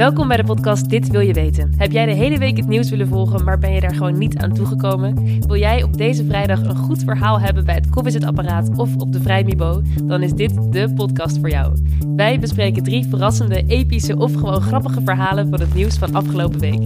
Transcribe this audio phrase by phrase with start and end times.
[0.00, 1.74] Welkom bij de podcast Dit wil je weten.
[1.76, 4.36] Heb jij de hele week het nieuws willen volgen, maar ben je daar gewoon niet
[4.36, 5.14] aan toegekomen?
[5.46, 9.20] Wil jij op deze vrijdag een goed verhaal hebben bij het koffiezetapparaat of op de
[9.20, 9.82] Vrijmibo?
[10.04, 11.76] Dan is dit de podcast voor jou.
[12.16, 16.82] Wij bespreken drie verrassende, epische of gewoon grappige verhalen van het nieuws van afgelopen week.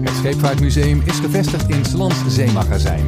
[0.00, 3.04] Het Scheepvaartmuseum is gevestigd in Slans Zeemagazijn.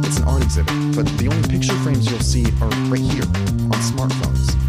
[0.00, 3.26] It's an art exhibit, but the only picture frames you'll see are right here
[3.68, 4.65] on smartphones.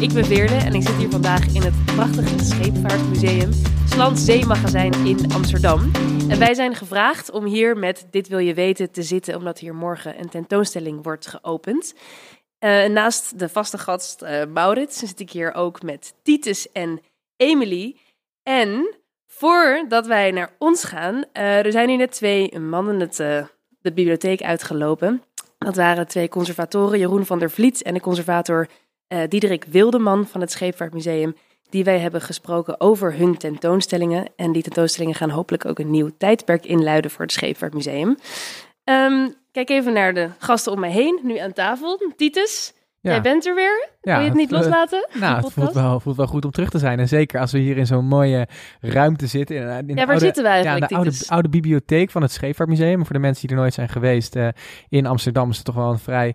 [0.00, 3.52] Ik ben Veerle en ik zit hier vandaag in het prachtige Scheepvaartmuseum
[3.88, 5.90] Slans Zeemagazijn in Amsterdam.
[6.28, 9.74] En wij zijn gevraagd om hier met Dit wil je weten te zitten, omdat hier
[9.74, 11.94] morgen een tentoonstelling wordt geopend.
[12.58, 17.00] Eh, naast de vaste gast eh Maurits zit ik hier ook met Titus en
[17.36, 17.96] Emily.
[18.42, 23.20] En voordat wij naar ons gaan, eh, er zijn hier net twee mannen het,
[23.86, 25.22] de bibliotheek uitgelopen.
[25.58, 28.68] Dat waren twee conservatoren, Jeroen van der Vliet en de conservator
[29.08, 31.36] eh Diederik Wildeman van het Scheepvaartmuseum.
[31.68, 34.28] Die wij hebben gesproken over hun tentoonstellingen.
[34.36, 38.16] En die tentoonstellingen gaan hopelijk ook een nieuw tijdperk inluiden voor het Scheepvaartmuseum.
[38.84, 42.12] Ehm, kijk even naar de gasten om mij heen, nu aan tafel.
[42.16, 42.72] Titus,
[43.06, 43.12] Ja.
[43.12, 43.88] jij bent er weer.
[44.00, 45.08] Ja, Wil je het niet het, loslaten?
[45.20, 45.74] Nou, de het voelt podcast?
[45.86, 46.98] wel, voelt wel goed om terug te zijn.
[46.98, 48.48] En zeker als we hier in zo'n mooie
[48.80, 49.56] ruimte zitten.
[49.56, 53.04] In, Ja, waar oude, zitten we ja, eigenlijk, de oude, oude bibliotheek van het Scheepvaartmuseum.
[53.04, 54.36] Voor de mensen die er nooit zijn geweest.
[54.36, 54.48] eh,
[54.88, 56.34] in Amsterdam is het toch wel een vrij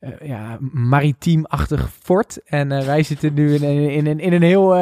[0.00, 2.38] eh, ja, maritiem-achtig fort.
[2.44, 4.76] En eh, wij zitten nu in, in, in, in een heel...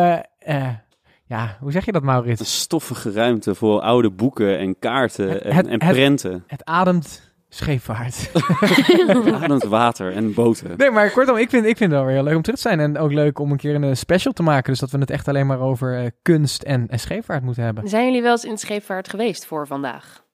[1.25, 2.61] ja, hoe zeg je dat, Een Maurits?
[2.61, 6.45] stoffige ruimte voor oude boeken en kaarten Het- en, het- en het- prenten.
[6.47, 8.31] Het ademt scheepvaart.
[9.35, 10.77] Ademend water en boten.
[10.77, 12.69] Nee, maar kortom, ik vind, ik vind het wel weer heel leuk om terug te
[12.69, 12.81] zijn.
[12.81, 14.71] En ook leuk om een keer een special te maken.
[14.71, 17.89] Dus dat we het echt alleen maar over eh, kunst en, en scheepvaart moeten hebben.
[17.89, 20.25] Zijn jullie wel eens in het scheepvaart geweest voor vandaag?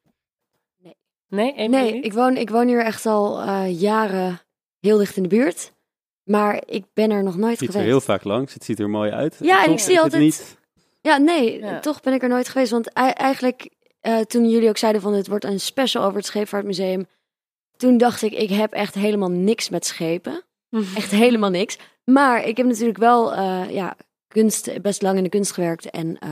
[1.29, 1.53] Nee.
[1.55, 4.41] Nee, Nee, ik woon, ik woon hier echt al eh, jaren
[4.81, 5.73] heel dicht in de buurt.
[6.23, 7.91] Maar ik ben er nog nooit Ik fiets er geweest.
[8.07, 8.55] heel vaak langs.
[8.55, 9.37] Het ziet er mooi uit.
[9.41, 10.57] Ja, en ik zie altijd- Niet...
[11.01, 11.81] Ja, nee, Ja.
[11.81, 12.71] toch ben ik er nooit geweest.
[12.71, 13.71] Want ei- eigenlijk,
[14.01, 17.07] eh, toen jullie ook zeiden van het wordt een special over het Scheepvaartmuseum.
[17.77, 20.43] Toen dacht ik, ik heb echt helemaal niks met schepen.
[20.97, 21.79] Echt helemaal niks.
[22.05, 23.97] Maar ik heb natuurlijk wel eh, ja,
[24.29, 26.31] kunst, best lang in de kunst gewerkt en eh,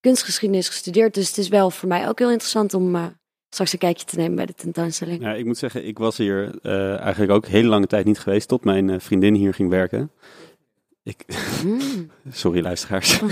[0.00, 1.14] kunstgeschiedenis gestudeerd.
[1.14, 3.04] Dus het is wel voor mij ook heel interessant om eh,
[3.50, 5.22] straks een kijkje te nemen bij de tentoonstelling.
[5.22, 8.48] Ja, ik moet zeggen, ik was hier eh, eigenlijk ook hele lange tijd niet geweest.
[8.48, 10.10] Tot mijn vriendin hier ging werken.
[11.02, 11.24] Ik...
[11.64, 12.10] Mm.
[12.30, 13.20] Sorry, luisteraars.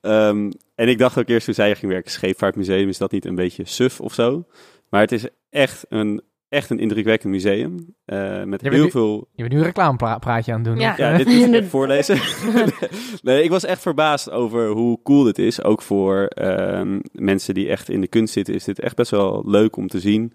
[0.00, 3.24] Ehm, en ik dacht ook eerst toen zij hier ging werken, Scheepvaartmuseum, is dat niet
[3.24, 4.44] een beetje suf of zo?
[4.90, 7.94] Maar het is echt een, echt een indrukwekkend museum.
[8.04, 10.78] eh, met Je bent heel nu- veel Je bent nu een reclamepraatje aan het doen.
[10.78, 10.94] Ja.
[10.96, 12.18] Ja, dit is echt voorlezen.
[13.22, 15.62] nee, ik was echt verbaasd over hoe cool dit is.
[15.62, 19.42] Ook voor ehm, mensen die echt in de kunst zitten, is dit echt best wel
[19.46, 20.32] leuk om te zien.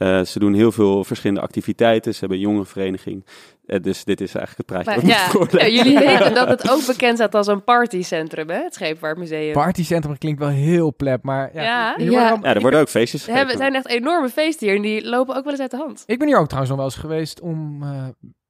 [0.00, 2.12] Eh, ze doen heel veel verschillende activiteiten.
[2.12, 3.24] Ze hebben een jongerenvereniging.
[3.66, 5.72] Eh, dus dit is eigenlijk het praatje Maar ja, voorlezen.
[5.72, 8.62] jullie weten dat het ook bekend staat als een partycentrum, hè?
[8.62, 9.52] Het Scheepvaartmuseum.
[9.52, 11.62] Partycentrum klinkt wel heel plep, maar ja.
[11.62, 11.94] Ja.
[11.98, 12.38] Ja.
[12.42, 13.56] Ja, er worden ook feestjes Er gegeven.
[13.56, 16.02] zijn echt enorme feesten hier en die lopen ook wel eens uit de hand.
[16.06, 18.04] Ik ben hier ook trouwens nog wel eens geweest om eh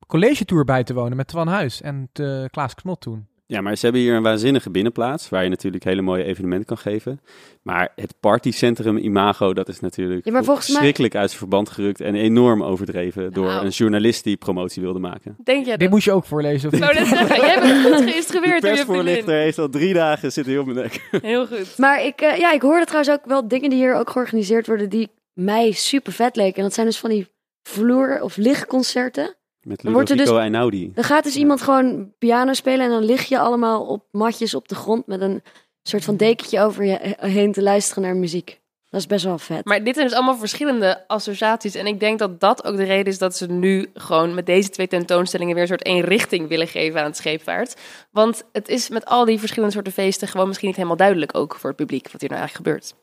[0.06, 3.28] college tour bij te wonen met Twan Huis en te Klaas Knot toen.
[3.50, 6.78] Ja, maar ze hebben hier een waanzinnige binnenplaats, waar je natuurlijk hele mooie evenementen kan
[6.78, 7.20] geven.
[7.62, 12.14] Maar het partycentrum imago, dat is natuurlijk Ja, mij- verschrikkelijk uit zijn verband gerukt en
[12.14, 13.64] enorm overdreven door Nou.
[13.64, 15.36] een journalist die promotie wilde maken.
[15.44, 15.90] Denk jij Dit dat?
[15.90, 16.66] moest je ook voorlezen.
[16.68, 16.82] Of niet?
[16.82, 20.62] wou net zeggen, jij bent goed geïnstrueerd je persvoorlichter heeft al drie dagen zitten heel
[20.62, 21.08] op mijn nek.
[21.22, 21.78] Heel goed.
[21.78, 24.88] Maar ik, eh, ja, ik hoorde trouwens ook wel dingen die hier ook georganiseerd worden
[24.88, 26.56] die mij super vet leken.
[26.56, 27.28] En dat zijn dus van die
[27.62, 29.34] vloer- of lichtconcerten.
[29.70, 30.92] Met Dan wordt er Ludovico dus- Einaudi.
[30.94, 34.68] Dan gaat dus iemand gewoon piano spelen en dan lig je allemaal op matjes op
[34.68, 35.42] de grond met een
[35.82, 38.60] soort van dekentje over je heen te luisteren naar muziek.
[38.88, 39.64] Dat is best wel vet.
[39.64, 41.74] Maar dit zijn dus allemaal verschillende associaties.
[41.74, 44.68] En ik denk dat dat ook de reden is dat ze nu gewoon met deze
[44.68, 47.76] twee tentoonstellingen weer een soort één richting willen geven aan het scheepvaart.
[48.10, 51.54] Want het is met al die verschillende soorten feesten gewoon misschien niet helemaal duidelijk ook
[51.54, 52.94] voor het publiek wat hier nou eigenlijk gebeurt.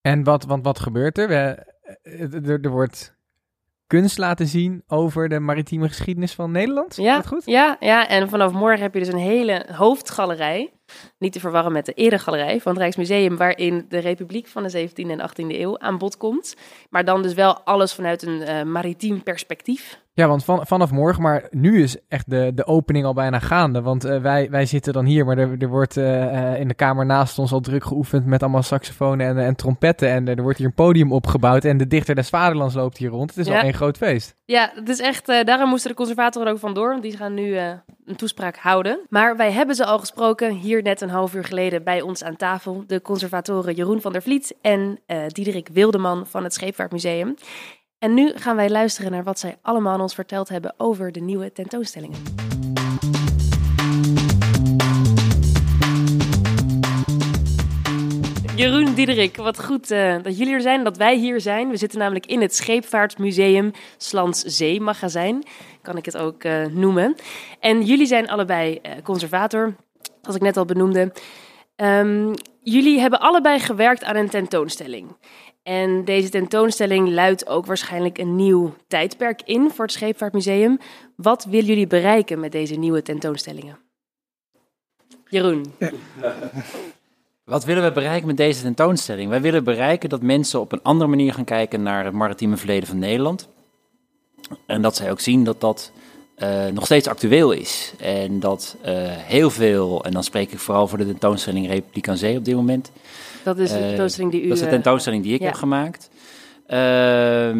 [0.00, 1.28] En wat, want wat gebeurt er?
[1.28, 1.34] We,
[2.02, 2.60] eh, er?
[2.60, 3.14] Er wordt
[3.92, 6.96] kunst laten zien over de maritieme geschiedenis van Nederland.
[6.96, 7.42] Ja, dat goed?
[7.44, 10.72] Ja, ja, en vanaf morgen heb je dus een hele hoofdgalerij.
[11.18, 15.10] Niet te verwarren met de eregalerij van het Rijksmuseum, waarin de Republiek van de 17e
[15.10, 16.56] en 18e eeuw aan bod komt.
[16.90, 20.00] Maar dan dus wel alles vanuit een eh, maritiem perspectief.
[20.14, 23.82] Ja, want van, vanaf morgen, maar nu is echt de, de opening al bijna gaande.
[23.82, 26.74] Want eh, wij, wij zitten dan hier, maar er, er wordt eh, eh, in de
[26.74, 30.08] kamer naast ons al druk geoefend met allemaal saxofonen en, en trompetten.
[30.08, 33.30] En er wordt hier een podium opgebouwd en de dichter des vaderlands loopt hier rond.
[33.30, 33.56] Het is Ja.
[33.58, 34.36] al één groot feest.
[34.44, 38.16] Ja, het is echt, daarom moesten de conservatoren ook vandoor, want die gaan nu een
[38.16, 39.00] toespraak houden.
[39.08, 42.36] Maar wij hebben ze al gesproken, hier net een half uur geleden bij ons aan
[42.36, 42.84] tafel.
[42.86, 47.34] De conservatoren Jeroen van der Vliet en Diederik Wildeman van het Scheepvaartmuseum.
[48.02, 51.20] En nu gaan wij luisteren naar wat zij allemaal aan ons verteld hebben over de
[51.20, 52.18] nieuwe tentoonstellingen.
[58.56, 61.68] Jeroen, Diederik, wat goed uh, dat jullie er zijn, dat wij hier zijn.
[61.70, 65.42] We zitten namelijk in het Scheepvaartmuseum Slans Zeemagazijn,
[65.82, 67.14] kan ik het ook uh, noemen.
[67.60, 69.74] En jullie zijn allebei uh, conservator,
[70.22, 71.12] als ik net al benoemde.
[71.76, 75.16] Um, jullie hebben allebei gewerkt aan een tentoonstelling.
[75.62, 80.78] En deze tentoonstelling luidt ook waarschijnlijk een nieuw tijdperk in voor het Scheepvaartmuseum.
[81.16, 83.78] Wat willen jullie bereiken met deze nieuwe tentoonstellingen?
[85.28, 85.72] Jeroen.
[85.78, 85.90] Ja.
[87.44, 89.30] Wat willen we bereiken met deze tentoonstelling?
[89.30, 92.88] Wij willen bereiken dat mensen op een andere manier gaan kijken naar het maritieme verleden
[92.88, 93.48] van Nederland.
[94.66, 95.92] En dat zij ook zien dat dat
[96.38, 97.92] uh, nog steeds actueel is.
[97.98, 102.16] En dat uh, heel veel, en dan spreek ik vooral voor de tentoonstelling Republiek aan
[102.16, 102.90] Zee op dit moment.
[103.44, 104.48] Dat is de tentoonstelling die u...
[104.48, 105.46] Dat is de tentoonstelling die ik ja.
[105.46, 106.10] heb gemaakt.
[106.68, 107.56] Uh,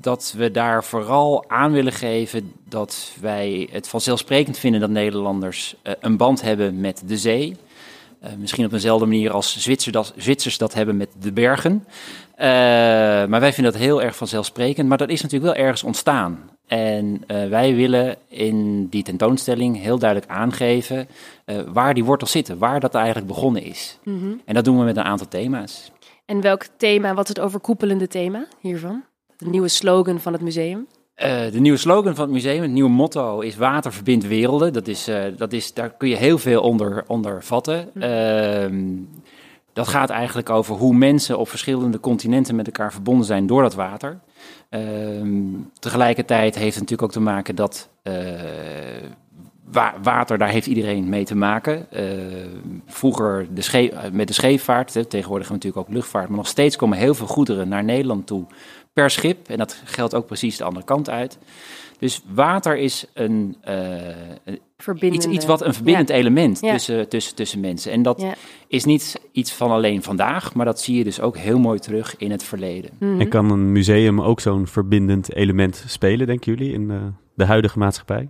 [0.00, 5.92] dat we daar vooral aan willen geven dat wij het vanzelfsprekend vinden dat Nederlanders uh,
[6.00, 7.56] een band hebben met de zee.
[8.24, 11.84] Uh, misschien op eenzelfde manier als Zwitser dat, Zwitsers dat hebben met de bergen.
[12.36, 12.46] Uh,
[13.26, 14.88] maar wij vinden dat heel erg vanzelfsprekend.
[14.88, 16.50] Maar dat is natuurlijk wel ergens ontstaan.
[16.70, 21.08] En uh, wij willen in die tentoonstelling heel duidelijk aangeven
[21.72, 23.98] waar die wortels zitten, waar dat eigenlijk begonnen is.
[24.04, 24.40] Mm -hmm.
[24.44, 25.92] En dat doen we met een aantal thema's.
[26.24, 29.02] En welk thema, wat is het overkoepelende thema hiervan?
[29.36, 30.86] De nieuwe slogan van het museum?
[31.16, 34.72] Uh, de nieuwe slogan van het museum, het nieuwe motto is water verbindt werelden.
[34.72, 37.90] Dat is, dat is, daar kun je heel veel onder, onder vatten.
[37.94, 38.96] Uh,
[39.72, 43.74] dat gaat eigenlijk over hoe mensen op verschillende continenten met elkaar verbonden zijn door dat
[43.74, 44.20] water.
[44.68, 45.30] Ehm,
[45.78, 48.14] tegelijkertijd heeft het natuurlijk ook te maken dat eh,
[49.70, 51.86] wa water, daar heeft iedereen mee te maken.
[52.86, 57.14] vroeger de met de scheepvaart, tegenwoordig we natuurlijk ook luchtvaart, maar nog steeds komen heel
[57.14, 58.46] veel goederen naar Nederland toe
[58.92, 59.48] per schip.
[59.48, 61.38] En dat geldt ook precies de andere kant uit.
[62.00, 66.14] Dus water is een, uh, iets, iets wat een verbindend ja.
[66.14, 66.72] element ja.
[66.72, 67.92] Tussen, tussen, tussen mensen.
[67.92, 68.34] En dat ja.
[68.68, 72.16] is niet iets van alleen vandaag, maar dat zie je dus ook heel mooi terug
[72.16, 72.90] in het verleden.
[72.98, 73.20] Mm -hmm.
[73.20, 77.00] En kan een museum ook zo'n verbindend element spelen, denken jullie, in de,
[77.34, 78.28] de huidige maatschappij?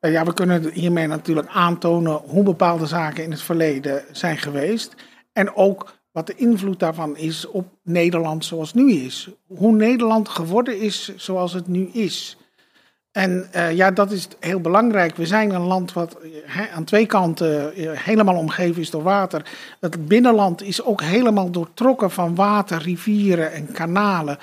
[0.00, 4.94] Ja, we kunnen hiermee natuurlijk aantonen hoe bepaalde zaken in het verleden zijn geweest.
[5.32, 9.30] En ook wat de invloed daarvan is op Nederland zoals het nu is.
[9.46, 12.36] Hoe Nederland geworden is zoals het nu is.
[13.12, 15.16] En uh, ja, dat is heel belangrijk.
[15.16, 19.42] We zijn een land wat he, aan twee kanten uh, helemaal omgeven is door water.
[19.80, 24.38] Het binnenland is ook helemaal doortrokken van water, rivieren en kanalen.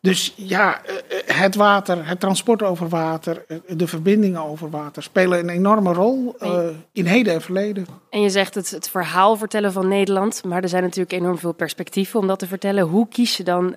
[0.00, 0.80] Dus ja,
[1.26, 6.58] het water, het transport over water, de verbindingen over water spelen een enorme rol uh,
[6.92, 7.86] in heden en verleden.
[8.10, 11.52] En je zegt het, het verhaal vertellen van Nederland, maar er zijn natuurlijk enorm veel
[11.52, 12.84] perspectieven om dat te vertellen.
[12.84, 13.76] Hoe kies je dan,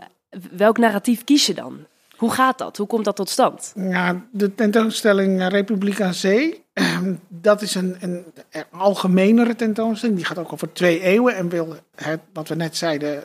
[0.52, 1.78] welk narratief kies je dan?
[2.18, 2.78] Hoe gaat dat?
[2.78, 3.74] Hoe komt dat tot stand?
[3.76, 6.64] Ja, de tentoonstelling Republiek aan Zee,
[7.28, 10.18] dat is een, een, een algemenere tentoonstelling.
[10.18, 13.24] Die gaat ook over twee eeuwen en wil het, wat we net zeiden,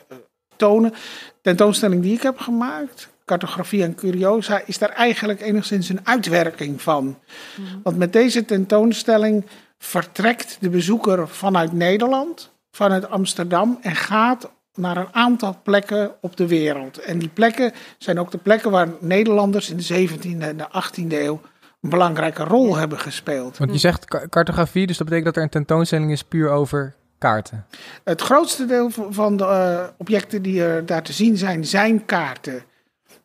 [0.55, 0.93] tonen.
[1.41, 7.03] Tentoonstelling die ik heb gemaakt, Cartografie en Curiosa, is daar eigenlijk enigszins een uitwerking van.
[7.03, 7.79] Mm-hmm.
[7.83, 9.45] Want met deze tentoonstelling
[9.77, 16.47] vertrekt de bezoeker vanuit Nederland, vanuit Amsterdam en gaat naar een aantal plekken op de
[16.47, 16.97] wereld.
[16.97, 21.07] En die plekken zijn ook de plekken waar Nederlanders in de 17e en de 18e
[21.07, 21.41] eeuw
[21.81, 23.57] een belangrijke rol hebben gespeeld.
[23.57, 27.65] Want je zegt cartografie, dus dat betekent dat er een tentoonstelling is puur over kaarten?
[28.03, 32.63] Het grootste deel van de uh, objecten die er daar te zien zijn, zijn kaarten.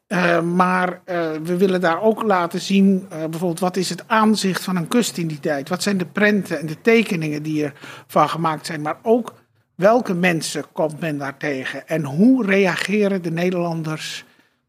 [0.08, 4.76] Uh, maar uh, we willen daar ook laten zien, bijvoorbeeld, wat is het aanzicht van
[4.76, 5.68] een kust in die tijd?
[5.68, 7.72] Wat zijn de prenten en de tekeningen die
[8.06, 8.82] ervan gemaakt zijn?
[8.82, 9.34] Maar ook
[9.78, 11.88] welke mensen komt men daar tegen?
[11.88, 14.24] En hoe reageren de Nederlanders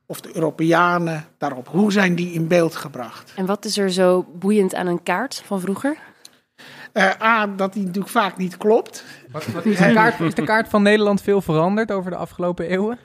[0.06, 1.68] of de Europeanen daarop?
[1.68, 3.34] Hoe zijn die in beeld gebracht?
[3.36, 5.98] En wat is er zo boeiend aan een kaart van vroeger?
[6.94, 9.04] Uh, A, dat die natuurlijk vaak niet klopt.
[9.32, 12.66] Wat, wat is, de kaart, is, de kaart, van Nederland veel veranderd over de afgelopen
[12.66, 12.98] eeuwen?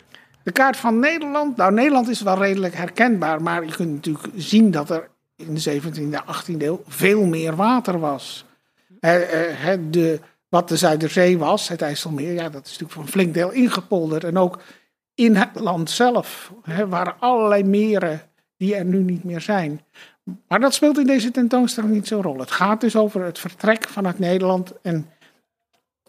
[0.42, 4.70] De kaart van Nederland, nou Nederland is wel redelijk herkenbaar, maar je kunt natuurlijk zien
[4.70, 8.44] dat er in de 17e en 18e eeuw veel meer water was.
[9.00, 10.20] Uh, uh, de,
[10.54, 14.25] wat de Zuiderzee was, het IJsselmeer, ja, dat is natuurlijk voor een flink deel ingepolderd.
[14.25, 14.61] En ook
[15.14, 18.23] in het land zelf hè, waren allerlei meren
[18.56, 19.80] die er nu niet meer zijn.
[20.49, 22.38] Maar dat speelt in deze tentoonstelling niet zo'n rol.
[22.38, 25.11] Het gaat dus over het vertrek vanuit Nederland en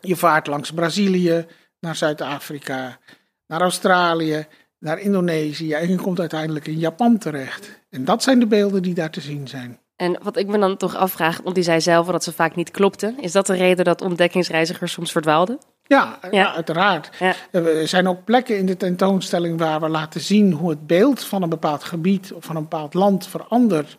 [0.02, 1.46] je vaart langs Brazilië,
[1.80, 3.00] naar Zuid-Afrika,
[3.48, 4.48] naar Australië,
[4.80, 7.80] naar Indonesië en je komt uiteindelijk in Japan terecht.
[7.90, 9.80] En dat zijn de beelden die daar te zien zijn.
[9.96, 12.72] En wat ik me dan toch afvraag, want die zei zelf dat ze vaak niet
[12.72, 13.20] klopten.
[13.22, 15.60] Is dat de reden dat ontdekkingsreizigers soms verdwaalden?
[15.88, 16.54] Ja, Ja.
[16.56, 17.10] uiteraard.
[17.20, 17.34] Ja.
[17.52, 21.42] Er zijn ook plekken in de tentoonstelling waar we laten zien hoe het beeld van
[21.42, 23.98] een bepaald gebied of van een bepaald land verandert.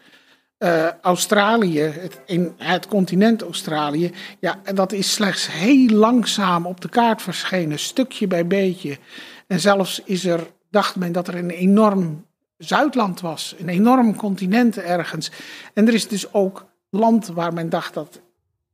[0.58, 6.80] Eh, Australië, het, in het continent Australië, ja, en dat is slechts heel langzaam op
[6.80, 8.98] de kaart verschenen, stukje bij beetje.
[9.46, 12.25] En zelfs is er, dacht men dat er een enorm
[12.58, 15.30] Zuidland was, een enorm continent ergens.
[15.74, 18.20] En er is dus ook land waar men dacht dat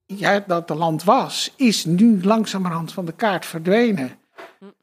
[0.06, 4.10] ja, dat de land was, is nu langzamerhand van de kaart verdwenen.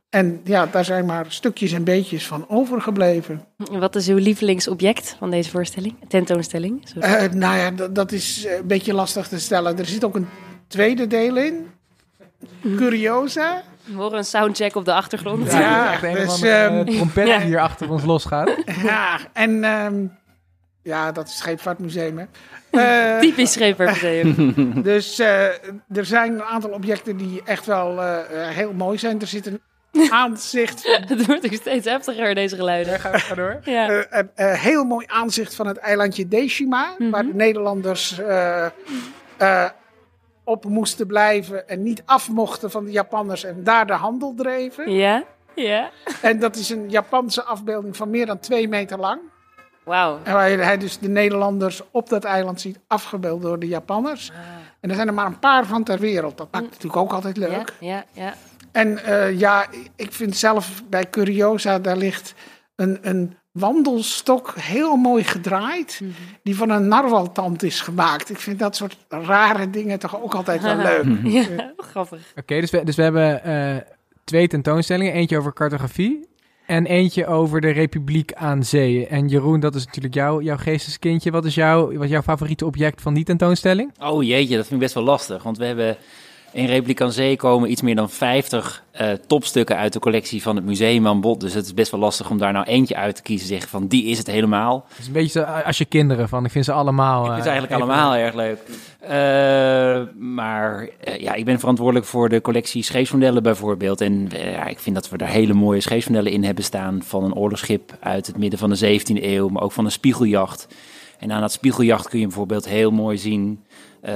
[0.10, 3.46] En ja, daar zijn maar stukjes en beetjes van overgebleven.
[3.72, 5.96] En Wat is uw lievelingsobject van deze voorstelling?
[6.08, 6.86] Tentoonstelling?
[7.00, 9.77] Eh, nou ja, dat, is eh, een beetje lastig te stellen.
[9.77, 10.27] Er zit ook een
[10.68, 11.68] tweede deel in.
[12.75, 13.63] Curiosa.
[13.89, 15.51] We horen een soundcheck op de achtergrond.
[15.51, 17.38] Ja, echt een dus, eh, ehm, trompet Ja.
[17.38, 18.55] die hier achter ons losgaat.
[18.84, 20.05] Ja, en ehm,
[20.84, 22.17] ja, dat is Scheepvaartmuseum.
[22.17, 22.25] Hè.
[22.72, 24.53] Eh, Typisch Scheepvaartmuseum.
[24.84, 25.46] dus eh,
[25.91, 28.17] er zijn een aantal objecten die echt wel eh,
[28.48, 29.22] heel mooi zijn.
[29.22, 29.62] Er zit een
[30.12, 33.00] aanzicht van Het wordt ook steeds heftiger, deze geluiden.
[33.00, 33.60] Ga, ga door.
[33.63, 34.05] Ja.
[34.10, 38.65] Een heel mooi aanzicht van het eilandje Deshima, waar de Nederlanders eh,
[39.38, 39.65] eh,
[40.50, 44.91] op moesten blijven en niet af mochten van de Japanners en daar de handel dreven.
[44.91, 45.24] Ja?
[45.56, 45.89] Ja?
[46.22, 49.20] En dat is een Japanse afbeelding van meer dan twee meter lang.
[49.84, 50.20] Wauw.
[50.24, 54.32] En waar hij dus de Nederlanders op dat eiland ziet afgebeeld door de Japanners.
[54.79, 56.38] En er zijn er maar een paar van ter wereld.
[56.38, 57.74] Dat maakt het natuurlijk ook altijd Ja, leuk.
[57.79, 58.34] ja, ja.
[58.72, 59.65] En eh, ja,
[59.96, 62.34] ik vind zelf bij Curiosa, daar ligt
[62.75, 66.01] een, een wandelstok heel mooi gedraaid.
[66.44, 68.29] Die van een narwaltand is gemaakt.
[68.29, 71.06] Ik vind dat soort rare dingen toch ook altijd wel leuk.
[71.24, 72.34] Ja, grappig.
[72.36, 73.75] Oké, dus, we, dus we hebben eh,
[74.24, 75.13] twee tentoonstellingen.
[75.13, 76.27] Eentje over cartografie
[76.65, 79.08] en eentje over de Republiek aan Zee.
[79.08, 81.32] En Jeroen, dat is natuurlijk jouw, jouw geesteskindje.
[81.32, 83.91] Wat is, jouw, wat is jouw favoriete object van die tentoonstelling?
[84.00, 85.44] Oh jeetje, dat vind ik best wel lastig.
[85.44, 85.98] Want we hebben
[86.51, 90.56] in Republiek aan Zee komen iets meer dan 50 eh, topstukken uit de collectie van
[90.56, 91.39] het museum aan bod.
[91.39, 93.48] Dus het is best wel lastig om daar nou eentje uit te kiezen.
[93.48, 94.86] Zeggen van die is het helemaal.
[94.89, 97.25] Het is een beetje zo als je kinderen van, ik vind ze allemaal...
[97.25, 98.60] Ik vind eh, eigenlijk allemaal erg leuk.
[99.00, 104.01] Eh, maar eh, ja, ik ben verantwoordelijk voor de collectie scheepsmodellen bijvoorbeeld.
[104.01, 107.03] En eh, ja, ik vind dat we daar hele mooie scheepsmodellen in hebben staan.
[107.03, 110.68] Van een oorlogsschip uit het midden van de 17e eeuw, maar ook van een spiegeljacht.
[111.20, 113.64] En aan dat spiegeljacht kun je bijvoorbeeld heel mooi zien
[114.02, 114.14] eh,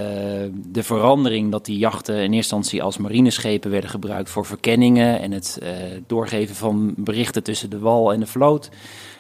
[0.53, 5.31] de verandering dat die jachten in eerste instantie als marineschepen werden gebruikt voor verkenningen en
[5.31, 5.69] het eh,
[6.07, 8.69] doorgeven van berichten tussen de wal en de vloot.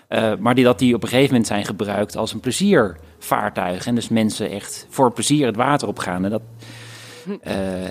[0.07, 3.85] Eh, maar die, dat die op een gegeven moment zijn gebruikt als een pleziervaartuig.
[3.85, 6.23] En dus mensen echt voor plezier het water opgaan.
[6.23, 6.41] En dat,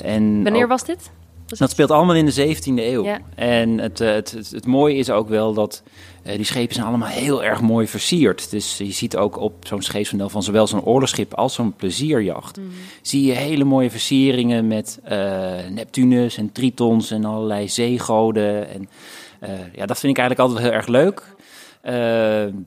[0.03, 1.11] en Wanneer ook- was dit?
[1.47, 3.05] Was dat speelt allemaal in de 17e eeuw.
[3.05, 3.19] Ja.
[3.35, 5.83] En het, het, het, het mooie is ook wel dat
[6.23, 8.51] eh, die schepen zijn allemaal heel erg mooi versierd.
[8.51, 12.59] Dus je ziet ook op zo'n scheepsmodel van zowel zo'n oorlogsschip als zo'n plezierjacht...
[13.03, 15.19] zie je hele mooie versieringen met eh,
[15.71, 18.69] Neptunus en Tritons en allerlei zeegoden.
[18.69, 18.89] En,
[19.41, 21.23] eh, ja, dat vind ik eigenlijk altijd heel erg leuk.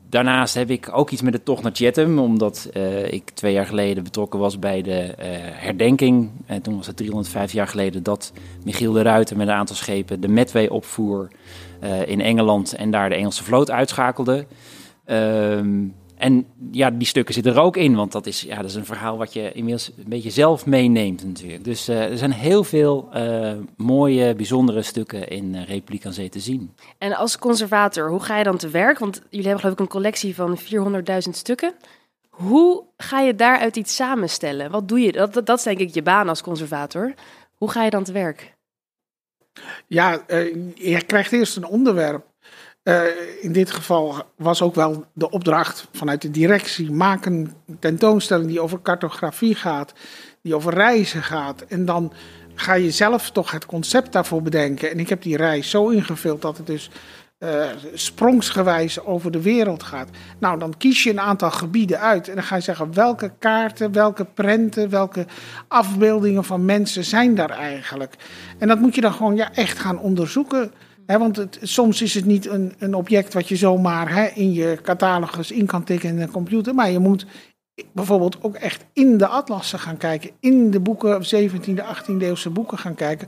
[0.10, 2.70] Daarnaast heb ik ook iets met de tocht naar Chatham, omdat
[3.10, 5.14] ik twee jaar geleden betrokken was bij de
[5.54, 6.32] herdenking.
[6.46, 8.32] En toen was het 305 jaar geleden dat
[8.64, 11.30] Michiel de Ruiter met een aantal schepen de Medway opvoer
[12.06, 14.46] in Engeland en daar de Engelse vloot uitschakelde.
[15.06, 15.84] Ehm,
[16.18, 18.86] en ja, die stukken zitten er ook in, want dat is, ja, dat is een
[18.86, 21.64] verhaal wat je inmiddels een beetje zelf meeneemt natuurlijk.
[21.64, 26.74] Dus eh, er zijn heel veel eh, mooie, bijzondere stukken in Republiek aan te zien.
[26.98, 29.00] En als conservator, hoe ga je dan te werk?
[29.00, 31.74] Want jullie hebben geloof ik een collectie van 400.000 stukken.
[32.30, 34.72] Hoe ga je daaruit iets samenstellen?
[34.72, 35.12] Wat doe je?
[35.12, 37.14] Dat, dat, dat is denk ik je baan als conservator.
[37.56, 38.55] Hoe ga je dan te werk?
[39.88, 42.26] Ja, eh, je krijgt eerst een onderwerp.
[42.84, 43.04] Eh,
[43.42, 48.62] in dit geval was ook wel de opdracht vanuit de directie: maak een tentoonstelling die
[48.62, 49.94] over cartografie gaat,
[50.42, 51.62] die over reizen gaat.
[51.62, 52.14] En dan
[52.56, 54.92] ga je zelf toch het concept daarvoor bedenken.
[54.92, 56.90] En ik heb die reis zo ingevuld dat het dus
[57.40, 60.10] uh, sprongsgewijs over de wereld gaat.
[60.40, 63.92] Nou, dan kies je een aantal gebieden uit en dan ga je zeggen welke kaarten,
[63.92, 65.26] welke prenten, welke
[65.68, 68.16] afbeeldingen van mensen zijn daar eigenlijk.
[68.60, 70.72] En dat moet je dan gewoon ja, echt gaan onderzoeken.
[71.06, 75.66] Want soms is het niet een, een object wat je zomaar in je catalogus in
[75.66, 76.76] kan tikken in een computer.
[76.76, 77.26] Maar je moet
[77.94, 80.32] bijvoorbeeld ook echt in de atlassen gaan kijken.
[80.40, 83.28] In de boeken, 17e, 18e eeuwse boeken gaan kijken.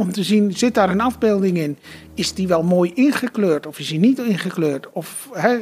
[0.00, 1.78] Om te zien, zit daar een afbeelding in?
[2.14, 4.92] Is die wel mooi ingekleurd of is die niet ingekleurd?
[4.92, 5.54] Of he,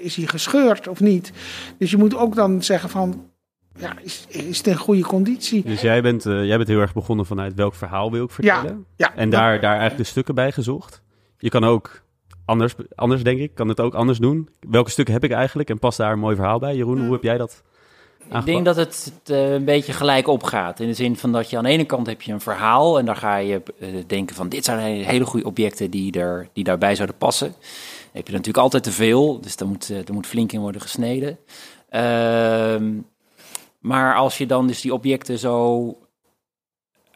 [0.00, 1.32] is die gescheurd of niet?
[1.78, 3.30] Dus je moet ook dan zeggen van,
[3.78, 5.62] ja, is, is het in goede conditie?
[5.62, 8.86] Dus jij bent, uh, jij bent heel erg begonnen vanuit welk verhaal wil ik vertellen?
[8.96, 11.02] Ja, ja en daar, daar eigenlijk de stukken bij gezocht.
[11.38, 12.02] Je kan ook
[12.44, 14.48] anders, anders denk ik, kan het ook anders doen.
[14.68, 16.76] Welke stukken heb ik eigenlijk en past daar een mooi verhaal bij?
[16.76, 17.62] Jeroen, hoe heb jij dat
[18.38, 20.80] Ik denk dat het uh, een beetje gelijk opgaat.
[20.80, 23.04] In de zin van dat je aan de ene kant heb je een verhaal en
[23.04, 26.94] dan ga je uh, denken van dit zijn hele goede objecten die, er, die daarbij
[26.94, 27.48] zouden passen.
[27.48, 30.80] Dan heb je natuurlijk altijd te veel, dus daar moet, uh, moet flink in worden
[30.80, 31.38] gesneden.
[31.88, 32.92] Ehm,
[33.78, 35.96] maar als je dan dus die objecten zo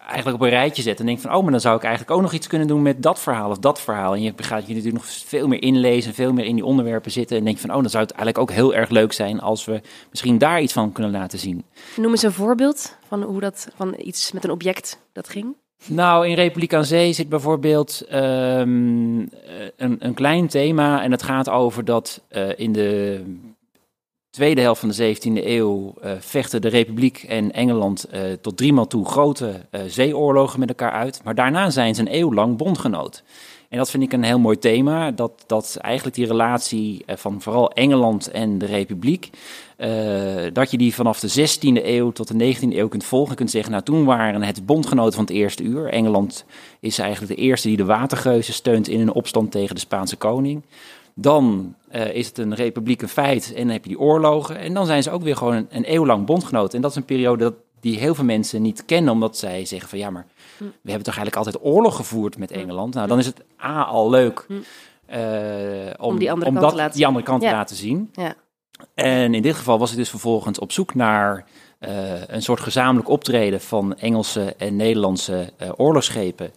[0.06, 2.22] eigenlijk op een rijtje zet en denkt van, oh, maar dan zou ik eigenlijk ook
[2.22, 4.14] nog iets kunnen doen met dat verhaal of dat verhaal.
[4.14, 7.36] En je gaat je natuurlijk nog veel meer inlezen, veel meer in die onderwerpen zitten
[7.36, 9.80] en denk van, oh, dan zou het eigenlijk ook heel erg leuk zijn als we
[10.10, 11.64] misschien daar iets van kunnen laten zien.
[11.96, 15.56] Noem eens een voorbeeld van hoe dat, van iets met een object dat ging.
[15.86, 19.28] Nou, in Republiek aan Zee zit bijvoorbeeld um,
[19.76, 23.22] een, een klein thema en het gaat over dat uh, in de
[24.34, 28.86] tweede helft van de 17e eeuw uh, vechten de Republiek en Engeland uh, tot driemaal
[28.86, 31.20] toe grote uh, zeeoorlogen met elkaar uit.
[31.24, 33.22] Maar daarna zijn ze een eeuw lang bondgenoot.
[33.68, 37.72] En dat vind ik een heel mooi thema, dat, dat eigenlijk die relatie van vooral
[37.72, 39.30] Engeland en de Republiek,
[40.52, 43.36] dat je die vanaf de 16e eeuw tot de 19e eeuw kunt volgen.
[43.36, 45.88] kunt zeggen, nou toen waren het bondgenoten van het eerste uur.
[45.88, 46.44] Engeland
[46.80, 50.62] is eigenlijk de eerste die de watergeuzen steunt in een opstand tegen de Spaanse koning.
[51.14, 54.58] Dan uh, is het een republiek een feit en dan heb je die oorlogen.
[54.58, 56.74] En dan zijn ze ook weer gewoon een, een eeuw lang bondgenoot.
[56.74, 59.88] En dat is een periode dat, die heel veel mensen niet kennen, omdat zij zeggen
[59.88, 60.26] van ja, maar
[60.58, 62.94] we hebben toch eigenlijk altijd oorlog gevoerd met Engeland.
[62.94, 64.56] Nou, dan is het A al leuk uh,
[65.96, 67.48] om, om die andere om kant, dat, te, laten die andere kant ja.
[67.48, 68.10] te laten zien.
[68.12, 68.34] Ja.
[68.94, 71.44] En in dit geval was ik dus vervolgens op zoek naar
[71.80, 76.52] uh, een soort gezamenlijk optreden van Engelse en Nederlandse oorlogsschepen.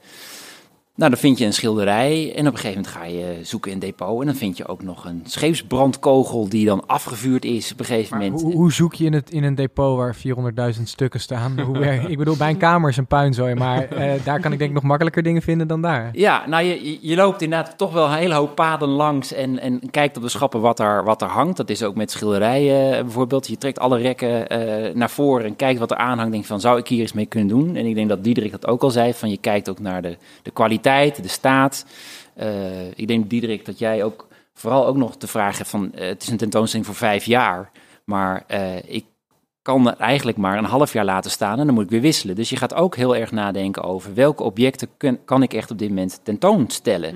[0.98, 3.80] Nou, dan vind je een schilderij en op een gegeven moment ga je zoeken in
[3.80, 4.20] depot.
[4.20, 8.18] En dan vind je ook nog een scheepsbrandkogel die dan afgevuurd is op een gegeven
[8.18, 8.42] Maar moment.
[8.44, 10.16] hoe, hoe zoek je in, het, in een depot waar
[10.76, 11.60] 400.000 stukken staan?
[11.60, 14.70] Hoe ik bedoel, bij een kamer is een puinzooi, maar eh, daar kan ik denk
[14.70, 16.10] ik nog makkelijker dingen vinden dan daar.
[16.14, 19.80] Ja, nou, je, je- loopt inderdaad toch wel een hele hoop paden langs en, en
[19.92, 21.58] kijkt op de schappen wat er, wat er hangt.
[21.58, 23.48] Dat is ook met schilderijen eh, bijvoorbeeld.
[23.48, 26.32] Je trekt alle rekken eh, naar voren en kijkt wat er aanhangt.
[26.32, 27.76] Denk van, zou ik hier iets mee kunnen doen?
[27.76, 30.18] En ik denk dat Diederik dat ook al zei, van je kijkt ook naar de,
[30.42, 31.86] de kwaliteit, de staat.
[32.34, 36.08] Eh, ik denk, Diederik, dat jij ook vooral ook nog de vraag hebt van, eh,
[36.08, 37.72] het is een tentoonstelling voor vijf jaar,
[38.06, 39.06] maar eh, ik
[39.62, 42.36] kan het eigenlijk maar een half jaar laten staan en dan moet ik weer wisselen.
[42.36, 45.78] Dus je gaat ook heel erg nadenken over welke objecten kun- kan ik echt op
[45.80, 47.16] dit moment tentoonstellen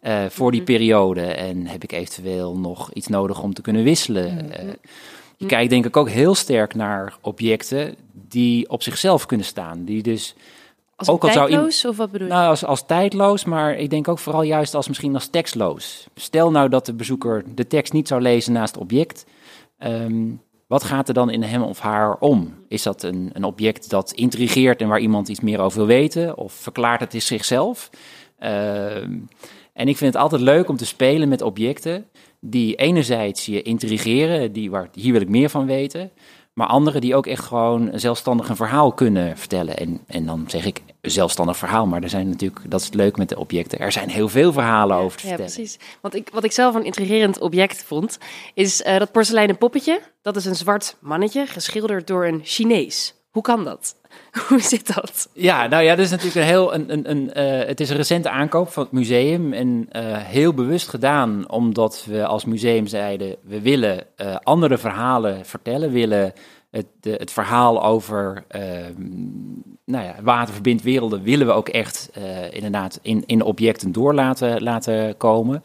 [0.00, 1.22] eh, voor die periode.
[1.22, 4.52] En heb ik eventueel nog iets nodig om te kunnen wisselen.
[4.52, 4.68] Eh,
[5.36, 9.84] je kijkt denk ik ook heel sterk naar objecten die op zichzelf kunnen staan.
[9.84, 10.34] Die dus
[10.96, 12.32] Als Ook al zou in- tijdloos, of wat bedoel je?
[12.32, 16.06] nou, als, als tijdloos, maar ik denk ook vooral juist als misschien als tekstloos.
[16.14, 19.24] Stel nou dat de bezoeker de tekst niet zou lezen naast het object.
[19.78, 20.22] ehm,
[20.66, 22.54] wat gaat er dan in hem of haar om?
[22.68, 26.36] Is dat een, een object dat intrigeert en waar iemand iets meer over wil weten?
[26.36, 27.90] Of verklaart het is zichzelf?
[28.38, 29.12] Ehm,
[29.72, 32.06] en ik vind het altijd leuk om te spelen met objecten
[32.40, 36.10] die enerzijds je intrigeren, die waar, hier wil ik meer van weten.
[36.54, 39.76] Maar andere die ook echt gewoon zelfstandig een verhaal kunnen vertellen.
[39.76, 43.16] En, en dan zeg ik zelfstandig verhaal, maar er zijn natuurlijk, dat is het leuk
[43.16, 43.78] met de objecten.
[43.78, 45.52] Er zijn heel veel verhalen over te Ja, vertellen.
[45.54, 45.78] precies.
[46.00, 48.18] Want ik, wat ik zelf een intrigerend object vond,
[48.54, 50.00] is eh, dat porseleinen poppetje.
[50.22, 53.14] Dat is een zwart mannetje, geschilderd door een Chinees.
[53.34, 53.96] Hoe kan dat?
[54.48, 55.28] Hoe zit dat?
[55.32, 56.74] Ja, nou ja, dat is natuurlijk een heel.
[56.74, 59.52] Een, een, een, eh, het is een recente aankoop van het museum.
[59.52, 65.46] En eh, heel bewust gedaan, omdat we als museum zeiden: we willen eh, andere verhalen
[65.46, 65.90] vertellen.
[65.90, 66.32] Willen
[66.70, 68.62] het, de, het verhaal over eh,
[69.84, 72.10] nou ja, water verbindt werelden, willen we ook echt
[72.50, 75.62] inderdaad in, in objecten door laten, laten komen.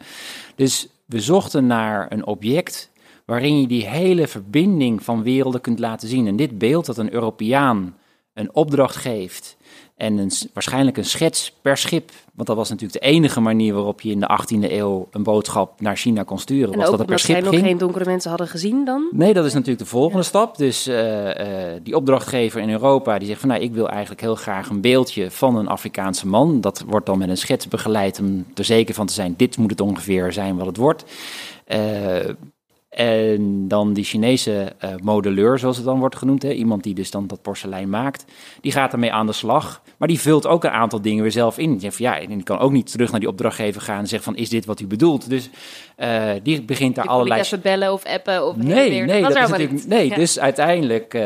[0.54, 2.89] Dus we zochten naar een object
[3.30, 6.26] waarin je die hele verbinding van werelden kunt laten zien.
[6.26, 7.96] En dit beeld dat een Europeaan
[8.34, 9.56] een opdracht geeft
[9.96, 14.00] en een, waarschijnlijk een schets per schip, want dat was natuurlijk de enige manier waarop
[14.00, 17.00] je in de 18e eeuw een boodschap naar China kon sturen, En was ook dat
[17.00, 17.66] het per schip nog ging.
[17.66, 19.08] geen donkere mensen hadden gezien dan?
[19.10, 20.56] Nee, dat is natuurlijk de volgende stap.
[20.56, 24.34] Dus eh, eh, die opdrachtgever in Europa die zegt van nou, ik wil eigenlijk heel
[24.34, 26.60] graag een beeldje van een Afrikaanse man.
[26.60, 29.70] Dat wordt dan met een schets begeleid om er zeker van te zijn, dit moet
[29.70, 31.04] het ongeveer zijn wat het wordt.
[31.64, 31.78] Eh,
[32.90, 37.10] en dan die Chinese eh, modelleur, zoals het dan wordt genoemd, hè, iemand die dus
[37.10, 38.24] dan dat porselein maakt,
[38.60, 39.82] die gaat ermee aan de slag.
[39.96, 41.80] Maar die vult ook een aantal dingen weer zelf in.
[41.80, 44.32] Zegt van ja, en die kan ook niet terug naar die opdrachtgever gaan en zeggen
[44.32, 45.28] van is dit wat u bedoelt?
[45.30, 45.50] Dus
[45.96, 49.06] eh, die begint daar allerlei even bellen of appen of Nee, weer.
[49.06, 50.14] nee, dat is natuurlijk, nee Ja.
[50.16, 51.22] dus uiteindelijk eh,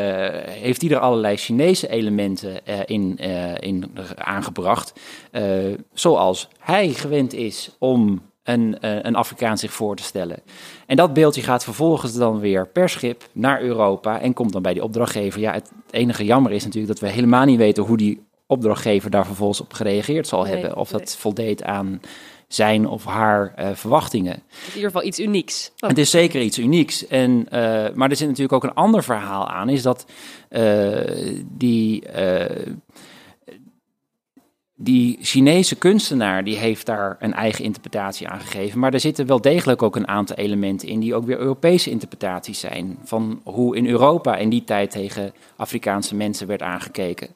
[0.49, 3.17] heeft hij er allerlei Chinese elementen in,
[3.59, 4.93] in aangebracht.
[5.93, 10.39] zoals hij gewend is om een, eh, een Afrikaan zich voor te stellen.
[10.85, 14.73] En dat beeldje gaat vervolgens dan weer per schip naar Europa en komt dan bij
[14.73, 15.39] die opdrachtgever.
[15.39, 19.25] Ja, het enige jammer is natuurlijk dat we helemaal niet weten hoe die opdrachtgever daar
[19.25, 20.77] vervolgens op gereageerd zal Nee, hebben.
[20.77, 21.15] Of dat nee.
[21.17, 22.01] voldeed aan
[22.47, 24.33] zijn of haar eh, verwachtingen.
[24.33, 25.71] Het is in ieder geval iets unieks.
[25.79, 25.89] Oh.
[25.89, 27.07] Het is zeker iets unieks.
[27.07, 30.05] En, eh, maar er zit natuurlijk ook een ander verhaal aan, is dat
[31.57, 32.03] die,
[34.77, 38.79] die Chinese kunstenaar die heeft daar een eigen interpretatie aan gegeven.
[38.79, 42.59] Maar er zitten wel degelijk ook een aantal elementen in die ook weer Europese interpretaties
[42.59, 42.97] zijn.
[43.03, 47.27] Van hoe in Europa in die tijd tegen Afrikaanse mensen werd aangekeken.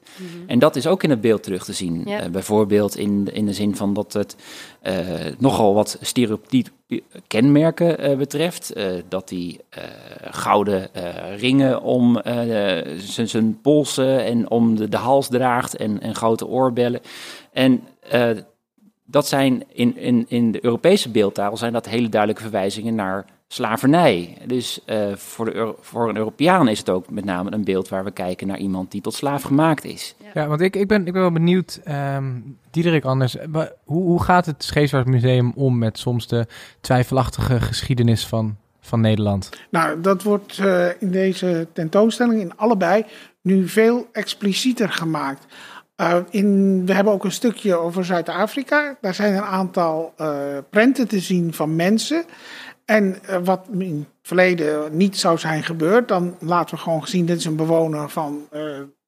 [0.46, 2.02] En dat is ook in het beeld terug te zien.
[2.04, 2.20] Ja.
[2.20, 4.36] Eh, bijvoorbeeld in, in de zin van dat het
[5.38, 6.70] nogal wat stereotype
[7.26, 8.72] kenmerken eh, betreft.
[8.72, 9.82] Eh, dat hij eh,
[10.30, 16.14] gouden eh, ringen om eh, zijn- polsen en om de, de hals draagt en, en
[16.14, 17.00] grote oorbellen.
[17.52, 18.30] En eh,
[19.04, 24.36] dat zijn in, in, in de Europese beeldtaal zijn dat hele duidelijke verwijzingen naar slavernij.
[24.46, 27.88] Dus eh, voor, de, Euro- voor een Europeaan is het ook met name een beeld
[27.88, 30.14] waar we kijken naar iemand die tot slaaf gemaakt is.
[30.34, 32.24] Ja, want ik, ik, ben, ik ben wel benieuwd, ehm
[32.70, 33.36] Diederik anders,
[33.84, 36.46] hoe, hoe gaat het Scheepvaartmuseum om met soms de
[36.80, 39.48] twijfelachtige geschiedenis van, van Nederland?
[39.70, 43.04] Nou, dat wordt eh, in deze tentoonstelling, in allebei,
[43.40, 45.46] nu veel explicieter gemaakt.
[45.96, 48.96] Eh, in, we hebben ook een stukje over Zuid-Afrika.
[49.00, 50.28] Daar zijn een aantal eh,
[50.70, 52.24] prenten te zien van mensen.
[52.90, 57.26] En eh, wat in het verleden niet zou zijn gebeurd, dan laten we gewoon zien:
[57.26, 58.62] dit is een bewoner van eh,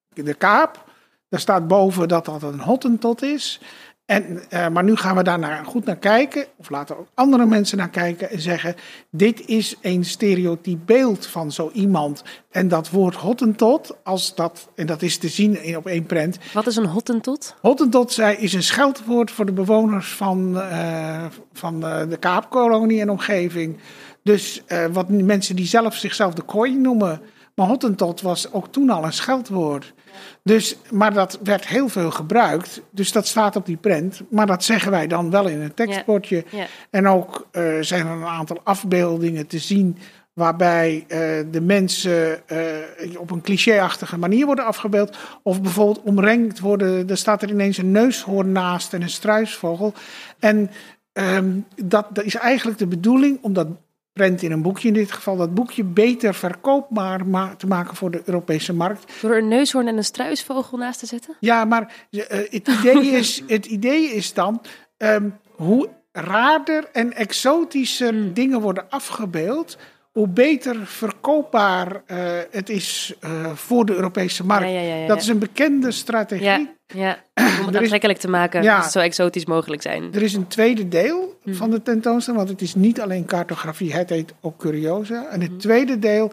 [0.09, 0.85] de Kaap.
[1.29, 3.61] Daar staat boven dat dat een hottentot is.
[4.07, 7.47] En, eh, maar nu gaan we daar naar, goed naar kijken, of laten ook andere
[7.47, 8.75] mensen naar kijken en zeggen:
[9.11, 12.23] dit is een stereotyp beeld van zo iemand.
[12.51, 16.39] En dat woord hottentot, als dat, en dat is te zien in- op één prent.
[16.53, 17.55] Wat is een hottentot?
[17.61, 23.11] Hottentot zij is een scheldwoord voor de bewoners van, eh, van eh, de Kaapkolonie en
[23.11, 23.77] omgeving.
[24.23, 24.63] Dus
[24.93, 27.21] wat mensen die zelf zichzelf de kooi noemen.
[27.55, 29.95] Maar hottentot was ook toen al een scheldwoord.
[30.43, 32.83] Dus, maar dat werd heel veel gebruikt.
[32.91, 34.23] Dus dat staat op die prent.
[34.31, 36.45] Maar dat zeggen wij dan wel in een tekstbordje.
[36.51, 36.67] Ja.
[36.91, 39.99] En ook eh, zijn er een aantal afbeeldingen te zien.
[40.33, 41.19] waarbij eh,
[41.51, 45.17] de mensen eh, op een clichéachtige manier worden afgebeeld.
[45.43, 47.09] Of bijvoorbeeld omringd worden.
[47.09, 49.95] Er staat er ineens een neushoorn naast en een struisvogel.
[50.39, 50.71] En
[51.13, 51.51] ehm,
[51.85, 53.67] dat, dat is eigenlijk de bedoeling om dat
[54.13, 58.11] prent in een boekje, in dit geval dat boekje, beter verkoopbaar ma- te maken voor
[58.11, 59.13] de Europese markt.
[59.21, 61.37] Door een neushoorn en een struisvogel naast te zetten?
[61.41, 64.61] Ja, maar eh, het, idee is, het idee is dan
[64.97, 68.33] ehm, hoe raarder en exotischer Hmm.
[68.35, 69.79] dingen worden afgebeeld,
[70.13, 72.19] hoe beter verkoopbaar eh,
[72.51, 74.65] het is eh, voor de Europese markt.
[74.65, 76.71] Ja, ja, ja, ja, Dat is een bekende strategie.
[76.95, 78.63] Ja, om het is- aantrekkelijk te maken.
[78.63, 78.89] Ja.
[78.89, 80.15] Zo exotisch mogelijk zijn.
[80.15, 81.55] Er is een tweede deel Hmm.
[81.55, 85.27] van de tentoonstelling, want het is niet alleen cartografie, het heet ook curiosa.
[85.31, 85.51] En Hmm.
[85.53, 86.31] het tweede deel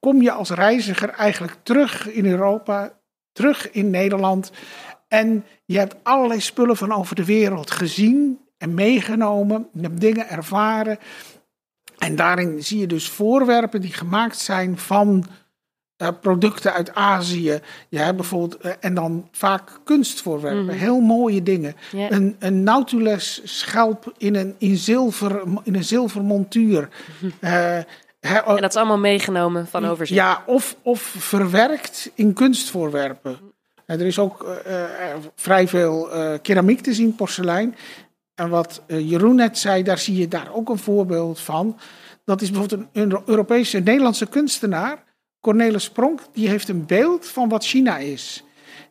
[0.00, 2.92] kom je als reiziger eigenlijk terug in Europa,
[3.32, 4.50] terug in Nederland.
[5.08, 9.68] En je hebt allerlei spullen van over de wereld gezien en meegenomen.
[9.72, 10.98] Je hebt dingen ervaren.
[11.98, 15.24] En daarin zie je dus voorwerpen die gemaakt zijn van
[16.02, 17.60] eh, producten uit Azië.
[17.88, 20.74] Je hebt bijvoorbeeld, eh, en dan vaak kunstvoorwerpen, Mhm.
[20.76, 21.74] heel mooie dingen.
[21.92, 22.10] Ja.
[22.10, 26.88] Een, een Nautilus schelp in een, in zilver, in een zilver montuur.
[27.40, 27.50] Eh,
[28.20, 30.16] hè, En dat is allemaal meegenomen van overzee.
[30.16, 33.36] ja, of, of verwerkt in kunstvoorwerpen.
[33.86, 34.46] En er is ook
[35.34, 36.08] vrij veel
[36.42, 37.74] keramiek te zien, porselein.
[38.34, 41.78] En wat Jeroen net zei, daar zie je daar ook een voorbeeld van.
[42.24, 45.02] Dat is bijvoorbeeld een Euro- Europese Nederlandse kunstenaar,
[45.42, 48.44] Cornelis Pronk, die heeft een beeld van wat China is.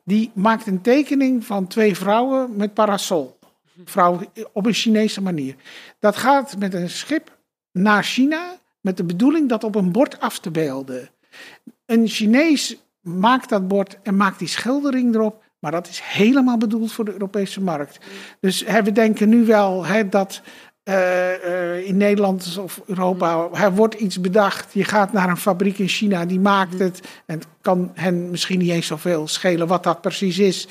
[0.03, 3.39] Die maakt een tekening van twee vrouwen met parasol.
[3.85, 5.55] Vrouwen op een Chinese manier.
[5.99, 7.37] Dat gaat met een schip
[7.71, 11.09] naar China met de bedoeling dat op een bord af te beelden.
[11.85, 16.91] Een Chinees maakt dat bord en maakt die schildering erop, maar dat is helemaal bedoeld
[16.91, 18.05] voor de Europese markt.
[18.39, 20.41] Dus we denken nu wel dat
[21.85, 24.73] in Nederland of Europa er wordt iets bedacht.
[24.73, 27.01] Je gaat naar een fabriek in China, die maakt het.
[27.25, 30.67] En het kan hen misschien niet eens zoveel schelen wat dat precies is.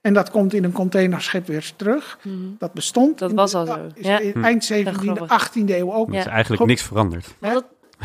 [0.00, 2.18] En dat komt in een containerschip weer terug.
[2.58, 3.10] Dat bestond.
[3.10, 3.18] Mhm.
[3.18, 4.18] Dat in was al zo, is ja.
[4.18, 5.50] in Eind 17e, grappig.
[5.50, 6.08] 18e eeuw ook.
[6.08, 6.70] Er is eigenlijk Goed.
[6.70, 7.34] niks veranderd.
[7.40, 7.58] Hè?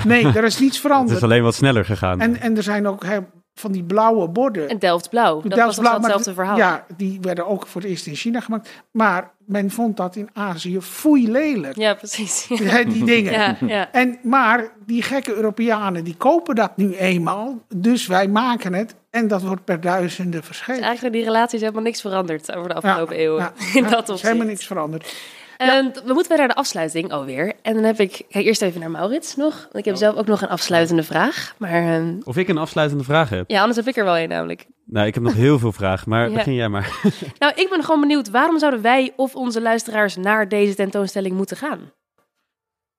[0.05, 1.17] Nee, er is niets Het veranderd.
[1.17, 2.21] is alleen wat sneller gegaan.
[2.21, 3.19] En, en er zijn ook hè,
[3.59, 4.69] van die blauwe borden.
[4.69, 5.41] En Delft Blauw.
[5.41, 6.57] Dat Delft was blauw, hetzelfde verhaal.
[6.57, 8.69] Ja, die werden ook voor het eerst in China gemaakt.
[8.91, 11.75] Maar men vond dat in Azië foei lelijk.
[11.75, 12.47] Ja, precies.
[12.59, 13.31] Ja, die dingen.
[13.31, 13.55] ja.
[13.67, 13.91] ja.
[13.91, 17.57] En, maar die gekke Europeanen die kopen dat nu eenmaal.
[17.75, 18.95] Dus wij maken het.
[19.09, 20.81] En dat wordt per duizenden Dus verschenen.
[20.81, 23.39] eigenlijk die relatie is helemaal niks veranderd over de afgelopen eeuwen.
[23.41, 24.45] Ja, in dat is helemaal opzicht.
[24.45, 25.15] niks veranderd.
[25.59, 27.53] En we moeten weer naar de afsluiting alweer.
[27.61, 29.53] En dan heb ik, kijk eerst even naar Maurits nog.
[29.61, 31.55] Want ik heb zelf ook nog een afsluitende vraag.
[31.57, 33.49] Maar ehm, Of ik een afsluitende vraag heb.
[33.49, 34.65] ja, anders heb ik er wel een namelijk.
[34.85, 36.35] Nou, ik heb nog heel veel vragen, maar Ja.
[36.35, 36.91] begin jij maar.
[37.39, 41.57] Nou, ik ben gewoon benieuwd, waarom zouden wij of onze luisteraars naar deze tentoonstelling moeten
[41.57, 41.91] gaan?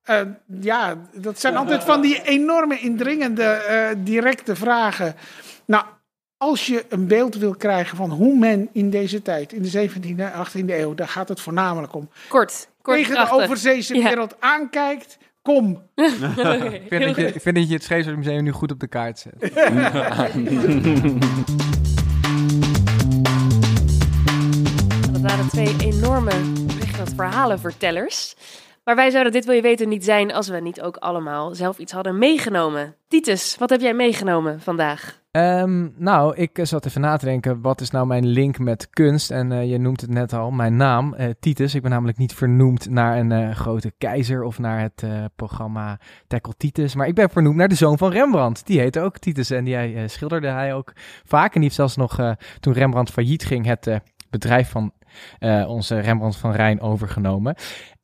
[0.02, 0.20] Eh,
[0.60, 5.14] ja, dat zijn altijd van die enorme indringende, eh, directe vragen.
[5.66, 5.84] Nou,
[6.42, 10.16] als je een beeld wil krijgen van hoe men in deze tijd, in de 17e
[10.16, 14.02] en 18e eeuw, daar gaat het voornamelijk om, Kort, kort tegen de overzeese Ja.
[14.04, 15.82] wereld aankijkt, kom.
[15.94, 16.10] Ik
[16.88, 19.34] vind, dat je, ik vind dat je het Scheepsmuseum nu goed op de kaart zet.
[25.12, 26.32] Dat waren twee enorme
[26.98, 28.34] dat, verhalenvertellers.
[28.84, 31.78] Maar wij zouden dit wil je weten niet zijn als we niet ook allemaal zelf
[31.78, 32.94] iets hadden meegenomen.
[33.08, 35.19] Titus, wat heb jij meegenomen vandaag?
[35.30, 38.90] Ehm, nou, ik eh, zat even na te denken, wat is nou mijn link met
[38.90, 39.30] kunst?
[39.30, 41.74] En eh, je noemt het net al, mijn naam, eh, Titus.
[41.74, 45.04] Ik ben namelijk niet vernoemd naar een grote keizer of naar het
[45.36, 46.94] programma Tackle Titus.
[46.94, 48.66] Maar ik ben vernoemd naar de zoon van Rembrandt.
[48.66, 50.92] Die heette ook Titus en die schilderde hij ook
[51.24, 51.54] vaak.
[51.54, 54.92] En die heeft zelfs nog, toen Rembrandt failliet ging, het bedrijf van
[55.66, 57.54] onze Rembrandt van Rijn overgenomen.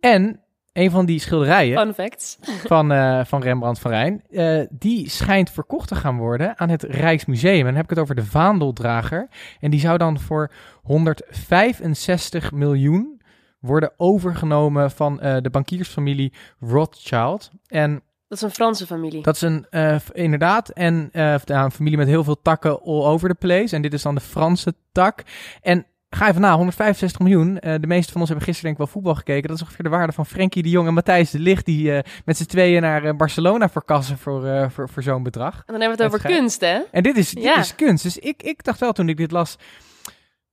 [0.00, 0.40] En
[0.76, 2.38] een van die schilderijen Fun facts.
[2.72, 4.22] van, eh, van Rembrandt van Rijn.
[4.30, 7.58] eh, die schijnt verkocht te gaan worden aan het Rijksmuseum.
[7.58, 9.28] En dan heb ik het over de Vaandeldrager.
[9.60, 10.50] En die zou dan voor
[10.82, 13.20] 165 miljoen
[13.60, 17.50] worden overgenomen van eh, de bankiersfamilie Rothschild.
[17.66, 17.92] En
[18.28, 19.22] Dat is een Franse familie.
[19.22, 19.66] dat is een,
[20.12, 23.76] inderdaad, en een familie met heel veel takken all over the place.
[23.76, 25.22] En dit is dan de Franse tak.
[25.62, 25.86] En
[26.16, 27.58] ga even na, 165 miljoen.
[27.58, 29.48] Eh, de meeste van ons hebben gisteren denk ik wel voetbal gekeken.
[29.48, 31.64] Dat is ongeveer de waarde van Frenkie de Jong en Matthijs de Ligt...
[31.64, 35.54] die eh, met z'n tweeën naar eh, Barcelona verkassen voor, eh, voor, voor zo'n bedrag.
[35.54, 36.80] En dan hebben we het over kunst, hè?
[36.90, 37.58] En dit is, dit Ja.
[37.58, 38.02] is kunst.
[38.02, 39.56] Dus ik, ik dacht wel toen ik dit las...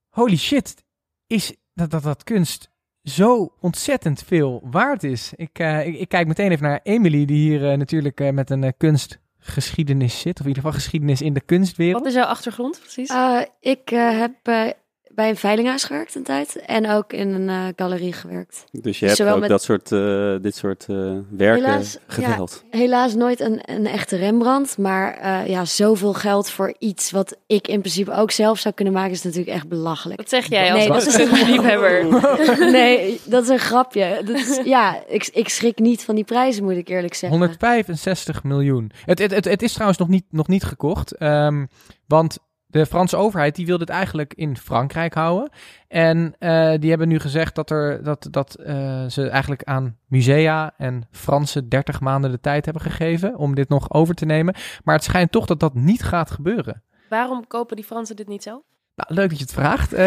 [0.09, 0.83] Holy shit,
[1.27, 2.71] is dat, dat, dat kunst
[3.03, 5.33] zo ontzettend veel waard is.
[5.35, 8.73] Ik, eh, ik, ik kijk meteen even naar Emily, die hier natuurlijk eh, met een
[8.77, 10.33] kunstgeschiedenis zit.
[10.39, 11.99] Of in ieder geval geschiedenis in de kunstwereld.
[12.03, 13.09] Wat is jouw achtergrond precies?
[13.09, 14.69] Eh, ik eh, heb eh,
[15.15, 16.55] bij een veilinghuis gewerkt een tijd.
[16.55, 18.63] En ook in een eh, galerie gewerkt.
[18.71, 20.95] Dus je hebt Zowel ook met- dat soort, eh, dit soort eh,
[21.29, 22.63] werken Helaas, geveld.
[22.69, 24.77] Helaas nooit een, een echte Rembrandt.
[24.77, 28.93] Maar eh, ja, zoveel geld voor iets wat ik in principe ook zelf zou kunnen
[28.93, 29.11] maken...
[29.11, 30.17] is natuurlijk echt belachelijk.
[30.19, 32.05] Dat zeg jij als Nee, dat is- liefhebber.
[32.71, 34.21] nee, dat is een grapje.
[34.25, 37.39] Dat is, ja, ik, ik schrik niet van die prijzen, moet ik eerlijk zeggen.
[37.39, 38.91] 165 miljoen.
[39.05, 41.11] Het, het, het, het is trouwens nog niet, nog niet gekocht.
[41.17, 41.65] ehm,
[42.07, 42.37] want
[42.73, 45.49] de Franse overheid die wil dit eigenlijk in Frankrijk houden.
[45.87, 50.73] En eh, die hebben nu gezegd dat, er, dat, dat eh, ze eigenlijk aan musea
[50.77, 54.55] en Fransen 30 maanden de tijd hebben gegeven om dit nog over te nemen.
[54.83, 56.83] Maar het schijnt toch dat dat niet gaat gebeuren.
[57.09, 58.61] Waarom kopen die Fransen dit niet zelf?
[58.95, 59.93] Nou, leuk dat je het vraagt.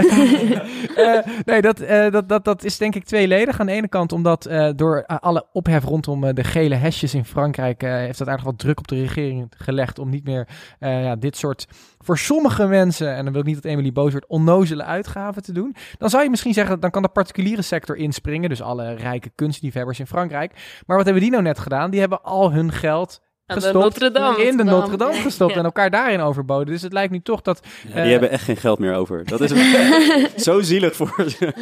[0.96, 3.60] Eh, eh, nee, dat, eh, dat, dat, dat is denk ik tweeledig.
[3.60, 7.80] Aan de ene kant omdat door alle ophef rondom de gele hesjes in Frankrijk...
[7.80, 11.66] heeft dat eigenlijk wat druk op de regering gelegd om niet meer ja, dit soort
[11.98, 13.14] voor sommige mensen...
[13.14, 15.76] en dan wil ik niet dat Emily boos wordt, onnozele uitgaven te doen.
[15.98, 18.48] Dan zou je misschien zeggen, dan kan de particuliere sector inspringen.
[18.48, 20.82] Dus alle rijke kunstliefhebbers in Frankrijk.
[20.86, 21.90] Maar wat hebben die nou net gedaan?
[21.90, 23.24] Die hebben al hun geld...
[23.46, 24.44] Aan de gestopt Notre Dame.
[24.44, 25.58] in de Notre Dame gestopt Ja.
[25.58, 26.66] en elkaar daarin overboden.
[26.66, 29.24] Dus het lijkt nu toch dat Ja, Eh, die hebben echt geen geld meer over.
[29.24, 29.52] Dat is
[30.44, 31.52] zo zielig voor ze.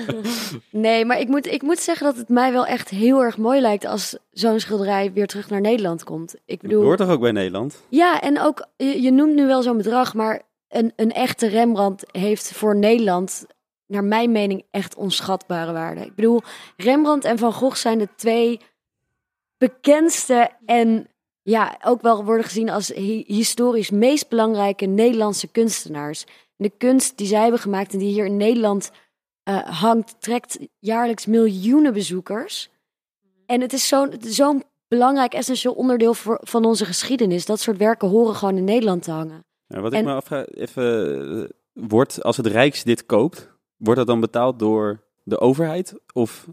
[0.70, 3.60] Nee, maar ik moet, ik moet zeggen dat het mij wel echt heel erg mooi
[3.60, 6.34] lijkt als zo'n schilderij weer terug naar Nederland komt.
[6.34, 7.82] Ik Dat bedoel, hoort toch ook bij Nederland?
[7.88, 12.04] ja, en ook, je, je noemt nu wel zo'n bedrag, maar een, een echte Rembrandt
[12.12, 13.46] heeft voor Nederland,
[13.86, 16.00] naar mijn mening, echt onschatbare waarde.
[16.00, 16.40] Ik bedoel,
[16.76, 18.60] Rembrandt en Van Gogh zijn de twee
[19.58, 21.06] bekendste en
[21.44, 26.24] ja, ook wel worden gezien als hi- historisch meest belangrijke Nederlandse kunstenaars.
[26.56, 28.90] De kunst die zij hebben gemaakt en die hier in Nederland
[29.42, 32.70] eh, hangt, trekt jaarlijks miljoenen bezoekers.
[33.46, 37.46] En het is zo'n zo'n belangrijk, essentieel onderdeel voor, van onze geschiedenis.
[37.46, 39.44] Dat soort werken horen gewoon in Nederland te hangen.
[39.66, 44.08] Ja, wat ik me afvraag, even, eh, wordt, als het Rijks dit koopt, wordt dat
[44.08, 45.94] dan betaald door de overheid?
[46.12, 46.48] Of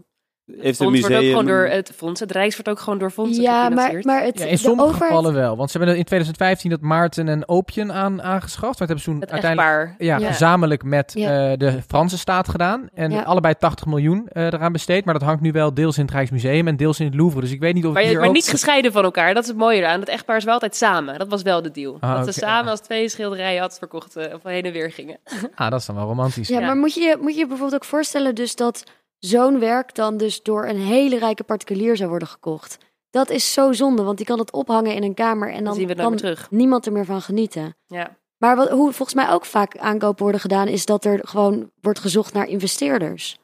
[0.46, 1.30] heeft het Fonds wordt ook museum...
[1.30, 2.20] gewoon door het fonds.
[2.20, 4.04] Het Rijks wordt ook gewoon door fondsen ja, maar, gefinancierd.
[4.04, 5.12] maar het, Ja, in sommige overheid...
[5.12, 5.56] gevallen wel.
[5.56, 8.78] Want ze hebben in 2015 dat Maarten en Opium aan, aangeschaft.
[8.78, 10.26] Maar dat hebben ze toen het uiteindelijk ja, Ja.
[10.26, 11.50] gezamenlijk met Ja.
[11.52, 12.88] eh, de Franse staat gedaan.
[12.94, 13.22] En Ja.
[13.22, 15.04] allebei 80 miljoen eh, eraan besteed.
[15.04, 17.40] Maar dat hangt nu wel deels in het Rijksmuseum en deels in het Louvre.
[17.40, 18.34] Dus ik weet niet of Maar, hier maar ook...
[18.34, 19.34] niet gescheiden van elkaar.
[19.34, 20.00] Dat is het mooie eraan.
[20.00, 21.18] Het echtpaar is wel altijd samen.
[21.18, 21.96] Dat was wel de deal.
[22.00, 25.18] Ah, dat ze samen als twee schilderijen had verkocht eh, of heen en weer gingen.
[25.54, 26.48] Ah, dat is dan wel romantisch.
[26.48, 26.66] Ja, Ja.
[26.66, 28.84] maar moet je, je- moet je je bijvoorbeeld ook voorstellen dus dat
[29.26, 32.78] zo'n werk dan dus door een hele rijke particulier zou worden gekocht.
[33.10, 35.74] Dat is zo zonde, want die kan het ophangen in een kamer en Dan, dan
[35.74, 36.50] zien we het kan nooit meer terug.
[36.50, 37.76] niemand er meer van genieten.
[37.86, 38.16] Ja.
[38.36, 41.98] Maar wat, hoe volgens mij ook vaak aankopen worden gedaan, is dat er gewoon wordt
[41.98, 43.38] gezocht naar investeerders.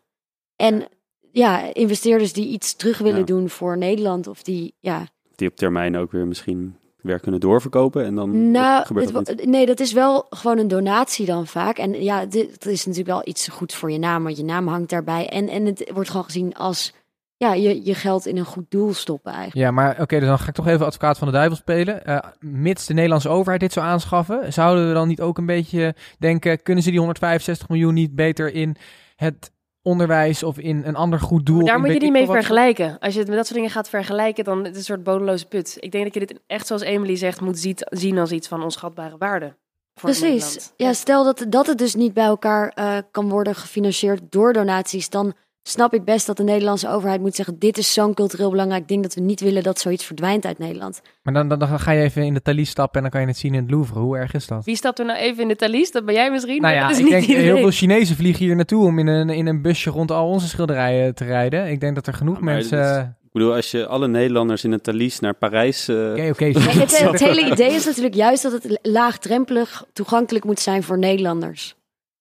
[0.56, 0.88] En
[1.32, 3.24] ja, investeerders die iets terug willen Ja.
[3.24, 4.26] doen voor Nederland.
[4.26, 5.06] Of die, ja.
[5.36, 6.76] Die op termijn ook weer misschien
[7.08, 8.04] weer kunnen doorverkopen.
[8.04, 9.46] En dan Nou, gebeurt dat het- niet.
[9.46, 11.78] nee, dat is wel gewoon een donatie dan vaak.
[11.78, 14.68] En ja, dit het is natuurlijk wel iets goed voor je naam, want je naam
[14.68, 15.28] hangt daarbij.
[15.28, 16.92] En, en het wordt gewoon gezien als
[17.36, 19.66] ja, je, je geld in een goed doel stoppen eigenlijk.
[19.66, 22.04] Ja, maar oké, dus dan ga ik toch even advocaat van de duivel spelen.
[22.04, 25.94] Eh, mits de Nederlandse overheid dit zou aanschaffen, zouden we dan niet ook een beetje
[26.18, 28.76] denken, kunnen ze die 165 miljoen niet beter in
[29.16, 29.50] het
[29.82, 31.64] onderwijs of in een ander goed doel?
[31.64, 32.98] Daar moet je niet mee vergelijken.
[32.98, 35.46] Als je het met dat soort dingen gaat vergelijken, dan is het een soort bodeloze
[35.46, 35.76] put.
[35.80, 38.62] Ik denk dat je dit echt, zoals Emily zegt, moet ziet, zien als iets van
[38.62, 39.56] onschatbare waarde.
[39.94, 40.72] voor Precies.
[40.76, 45.10] Ja, stel dat, dat het dus niet bij elkaar eh, kan worden gefinancierd door donaties,
[45.10, 48.88] dan snap ik best dat de Nederlandse overheid moet zeggen: dit is zo'n cultureel belangrijk
[48.88, 51.00] ding dat we niet willen dat zoiets verdwijnt uit Nederland.
[51.22, 53.26] Maar dan, dan, dan ga je even in de Thalys stappen en dan kan je
[53.26, 53.98] het zien in het Louvre.
[53.98, 54.64] Hoe erg is dat?
[54.64, 55.90] Wie stapt er nou even in de Thalys?
[55.90, 56.60] Dat ben jij misschien.
[56.62, 57.60] Nou ja, dat is ik niet denk heel iedereen.
[57.60, 61.14] veel Chinezen vliegen hier naartoe om in een, in een busje rond al onze schilderijen
[61.14, 61.68] te rijden.
[61.70, 62.80] Ik denk dat er genoeg Ja, mensen...
[62.80, 65.88] is- eh, Ik bedoel, als je alle Nederlanders in een Thalys naar Parijs...
[65.88, 66.50] eh, Oké, oké.
[66.52, 70.98] Kijk, het, het hele idee is natuurlijk juist dat het laagdrempelig toegankelijk moet zijn voor
[70.98, 71.74] Nederlanders.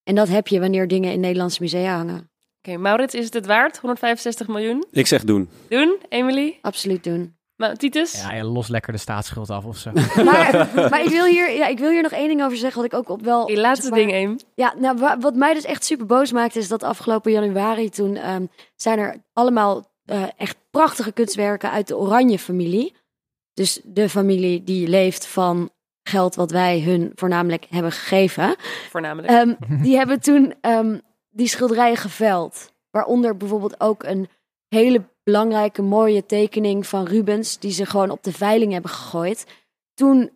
[0.04, 2.30] En dat heb je wanneer dingen in Nederlandse musea hangen.
[2.68, 3.78] Oké, Maurits, is het het waard?
[3.78, 4.86] 165 miljoen?
[4.92, 5.50] Ik zeg doen.
[5.70, 6.58] Doen, Emily?
[6.62, 7.36] Absoluut doen.
[7.56, 8.22] Maar Titus?
[8.30, 9.92] Ja, los lekker de staatsschuld af of zo.
[10.24, 12.92] Maar, maar ik, wil hier, ja, ik wil hier nog één ding over zeggen, wat
[12.92, 13.56] ik ook op wel...
[13.56, 14.38] Laatste zeg maar- ding, Em.
[14.56, 18.16] Ja, nou, wa- wat mij dus echt super boos maakte, is dat afgelopen januari toen
[18.16, 22.96] ehm, zijn er allemaal eh, echt prachtige kunstwerken uit de Oranje-familie.
[23.54, 25.70] Dus de familie die leeft van
[26.04, 28.56] geld wat wij hun voornamelijk hebben gegeven.
[28.90, 29.34] Voornamelijk.
[29.34, 30.98] Ehm, die hebben toen ehm,
[31.38, 32.72] die schilderijen geveld.
[32.92, 34.28] Waaronder bijvoorbeeld ook een
[34.68, 39.46] hele belangrijke mooie tekening van Rubens, die ze gewoon op de veiling hebben gegooid.
[39.94, 40.32] Toen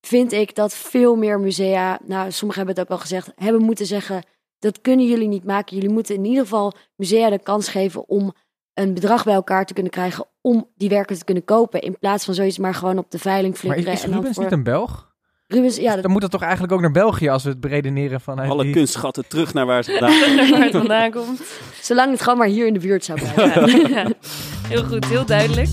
[0.00, 3.86] vind ik dat veel meer musea, nou sommigen hebben het ook wel gezegd, hebben moeten
[3.86, 4.22] zeggen,
[4.58, 5.76] dat kunnen jullie niet maken.
[5.76, 8.32] Jullie moeten in ieder geval musea de kans geven om
[8.74, 11.80] een bedrag bij elkaar te kunnen krijgen om die werken te kunnen kopen.
[11.80, 13.92] In plaats van zoiets maar gewoon op de veiling Maar flikkeren.
[13.92, 15.07] is, is en dan Rubens voor- niet een Belg?
[15.48, 18.20] Rubens, ja, dat Dan moet dat toch eigenlijk ook naar België als we het beredeneren
[18.20, 18.72] vanuit Alle die...
[18.72, 20.50] kunstschatten terug naar waar ze vandaan komen.
[20.50, 21.40] Waar het vandaan komt.
[21.80, 23.90] Zolang het gewoon maar hier in de buurt zou blijven.
[23.94, 24.06] Ja.
[24.68, 25.68] Heel goed, heel duidelijk.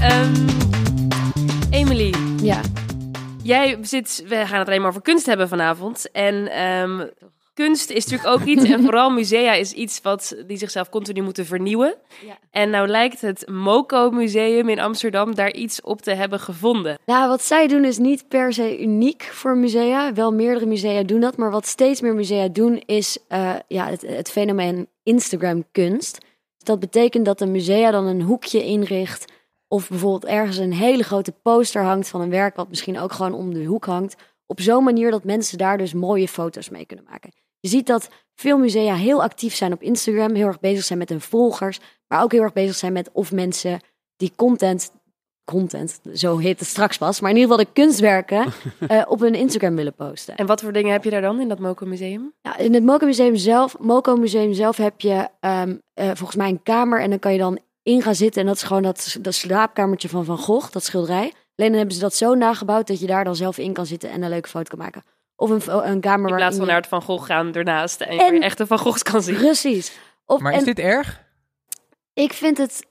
[0.00, 0.34] Ehm,
[1.70, 2.60] Emily, Ja.
[3.42, 6.10] jij zit, we gaan het alleen maar over kunst hebben vanavond.
[6.10, 7.06] En ehm,
[7.60, 11.46] kunst is natuurlijk ook iets, en vooral musea is iets wat die zichzelf continu moeten
[11.46, 11.94] vernieuwen.
[12.26, 12.38] Ja.
[12.50, 16.98] En nou lijkt het MoCo Museum in Amsterdam daar iets op te hebben gevonden.
[17.06, 20.12] Nou, wat zij doen is niet per se uniek voor musea.
[20.12, 21.36] Wel meerdere musea doen dat.
[21.36, 26.18] Maar wat steeds meer musea doen is eh, ja, het, het fenomeen Instagram kunst.
[26.20, 29.32] Dus dat betekent dat een musea dan een hoekje inricht.
[29.68, 33.32] Of bijvoorbeeld ergens een hele grote poster hangt van een werk wat misschien ook gewoon
[33.32, 34.16] om de hoek hangt.
[34.46, 37.30] Op zo'n manier dat mensen daar dus mooie foto's mee kunnen maken.
[37.60, 40.34] Je ziet dat veel musea heel actief zijn op Instagram.
[40.34, 41.78] Heel erg bezig zijn met hun volgers.
[42.06, 43.80] Maar ook heel erg bezig zijn met of mensen
[44.16, 44.90] die content
[45.50, 48.46] content, zo heet het straks pas, maar in ieder geval de kunstwerken
[48.88, 50.36] eh, op hun Instagram willen posten.
[50.36, 52.32] En wat voor dingen heb je daar dan in dat MoCo Museum?
[52.42, 56.48] Nou, in het Moco Museum zelf, Moco Museum zelf heb je ehm, eh, volgens mij
[56.48, 59.16] een kamer en dan kan je dan in gaan zitten en dat is gewoon dat,
[59.20, 61.32] dat slaapkamertje van Van Gogh, dat schilderij.
[61.56, 64.10] Alleen dan hebben ze dat zo nagebouwd dat je daar dan zelf in kan zitten
[64.10, 65.02] en een leuke foto kan maken.
[65.40, 68.18] Of een, een kamer In waar plaats van naar het Van Gogh gaan ernaast en,
[68.18, 69.36] En- je echte Van Goghs kan zien.
[69.36, 69.98] Precies.
[70.26, 71.24] Of, Maar en is dit erg?
[72.12, 72.86] ik vind het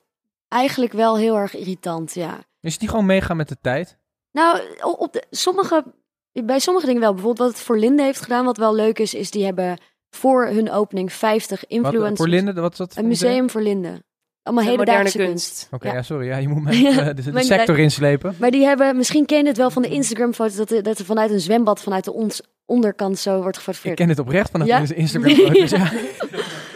[0.47, 2.37] eigenlijk wel heel erg irritant, ja.
[2.61, 3.97] Is het niet gewoon meegaan met de tijd?
[4.31, 5.83] Nou, op de, sommige,
[6.31, 7.13] bij sommige dingen wel.
[7.13, 9.77] Bijvoorbeeld wat het voor Linde heeft gedaan, wat wel leuk is, is die hebben
[10.09, 12.17] voor hun opening 50 Wat, influencers.
[12.19, 12.95] voor Linde, wat is dat?
[12.95, 14.03] Een museum voor Linde.
[14.49, 15.49] Allemaal hedendaagse moderne kunst.
[15.49, 15.67] kunst.
[15.73, 15.93] Oké, Ja.
[15.93, 16.01] ja.
[16.01, 16.27] sorry.
[16.27, 18.35] Ja, je moet mij Ja, de, sector inslepen.
[18.39, 21.05] Maar die hebben, misschien ken je het wel van de Instagram-foto's, dat, er- dat er
[21.05, 23.97] vanuit een zwembad, vanuit de ons, onderkant zo wordt Ik gefotografeerd.
[23.97, 24.79] ken het oprecht vanaf Ja?
[24.79, 25.69] deze Instagram-foto's.
[25.79, 25.91] ja.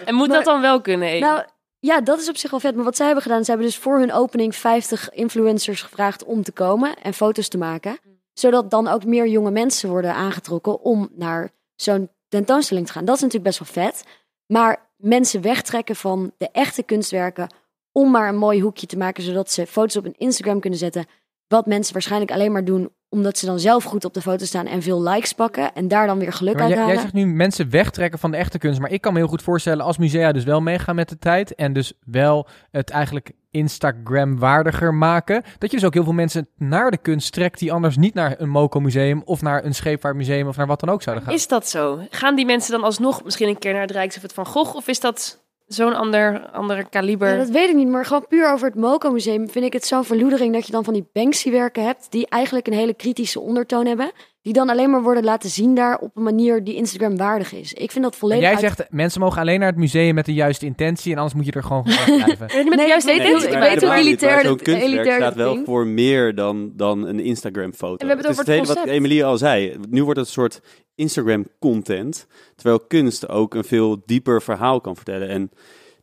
[0.06, 1.08] En moet Maar- dat dan wel kunnen?
[1.08, 1.26] Eva?
[1.34, 1.44] Nou,
[1.80, 2.76] ja, dat is op zich wel vet.
[2.76, 6.44] Maar wat zij hebben gedaan, ze hebben dus voor hun opening 50 influencers gevraagd om
[6.44, 7.98] te komen en foto's te maken.
[8.34, 13.06] Zodat dan ook meer jonge mensen worden aangetrokken om naar zo'n tentoonstelling te gaan.
[13.06, 14.04] Dat is natuurlijk best wel vet.
[14.46, 17.48] Maar mensen wegtrekken van de echte kunstwerken
[17.94, 21.06] om maar een mooi hoekje te maken, zodat ze foto's op hun Instagram kunnen zetten.
[21.48, 24.66] Wat mensen waarschijnlijk alleen maar doen omdat ze dan zelf goed op de foto staan
[24.66, 27.02] en veel likes pakken en daar dan weer geluk Maar uit jij, jij halen.
[27.02, 28.80] zegt nu mensen wegtrekken van de echte kunst.
[28.80, 31.56] Maar ik kan me heel goed voorstellen als musea dus wel meegaan met de tijd.
[31.56, 35.44] En dus wel het eigenlijk Instagram waardiger maken.
[35.58, 38.36] Dat je dus ook heel veel mensen naar de kunst trekt die anders niet naar
[38.38, 41.34] een Moco museum of naar een scheepvaartmuseum of naar wat dan ook zouden gaan.
[41.34, 42.00] Is dat zo?
[42.10, 44.76] Gaan die mensen dan alsnog misschien een keer naar het Rijks of het Van Gogh?
[44.76, 45.43] Of is dat
[45.74, 47.30] zo'n ander, andere kaliber?
[47.30, 49.86] Ja, dat weet ik niet, maar gewoon puur over het Moco Museum vind ik het
[49.86, 53.86] zo'n verloedering dat je dan van die Banksy-werken hebt die eigenlijk een hele kritische ondertoon
[53.86, 54.12] hebben.
[54.44, 57.74] Die dan alleen maar worden laten zien daar op een manier die Instagram waardig is.
[57.74, 60.26] Ik vind dat En volledig jij uit- zegt, mensen mogen alleen naar het museum met
[60.26, 62.48] de juiste intentie en anders moet je er gewoon van blijven.
[62.48, 63.48] Je met Nee, de juiste intentie?
[63.48, 67.20] heel- ik weet hoe elitair Zo'n dat- kunstwerk staat wel voor meer dan, dan een
[67.20, 67.92] Instagram-foto.
[67.96, 68.88] En we hebben het over het hele wat.
[68.94, 69.76] Emilie al zei.
[69.90, 70.62] Nu wordt het een soort
[70.96, 72.28] Instagram-content.
[72.56, 75.28] Terwijl kunst ook een veel dieper verhaal kan vertellen.
[75.30, 75.52] En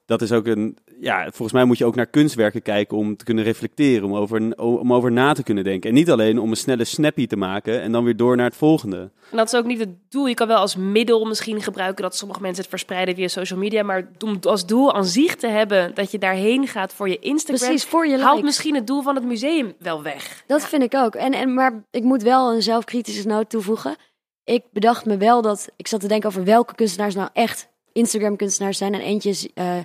[0.06, 0.78] dat is ook een...
[1.02, 4.04] Ja, volgens mij moet je ook naar kunstwerken kijken om te kunnen reflecteren.
[4.04, 5.88] Om over, om over na te kunnen denken.
[5.88, 8.56] En niet alleen om een snelle snappy te maken en dan weer door naar het
[8.56, 9.10] volgende.
[9.30, 10.26] En dat is ook niet het doel.
[10.26, 13.82] Je kan wel als middel misschien gebruiken dat sommige mensen het verspreiden via social media.
[13.82, 17.68] Maar om als doel aan zich te hebben dat je daarheen gaat voor je Instagram.
[17.68, 18.44] Precies, voor je haalt likes.
[18.44, 20.42] misschien het doel van het museum wel weg.
[20.46, 21.14] Dat vind ik ook.
[21.14, 23.96] En, en, maar ik moet wel een zelfkritische noot toevoegen.
[24.44, 25.68] Ik bedacht me wel dat...
[25.76, 28.94] Ik zat te denken over welke kunstenaars nou echt Instagram-kunstenaars zijn.
[28.94, 29.78] En eentje is eh,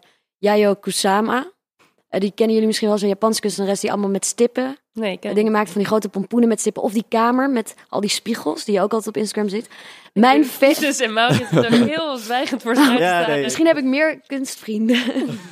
[0.46, 1.52] Yayo Kusama.
[2.10, 5.24] Eh, die kennen jullie misschien wel, zo'n Japanse kunstenares die allemaal met stippen Nee, ik
[5.24, 6.84] eh, dingen maakt van die grote pompoenen met stippen.
[6.84, 9.68] Of die kamer met al die spiegels die je ook altijd op Instagram ziet.
[10.14, 13.44] Mijn fe- Dus en Maurits is er heel zwijgend voor zijn Ja, nee.
[13.44, 15.00] Misschien heb ik meer kunstvrienden.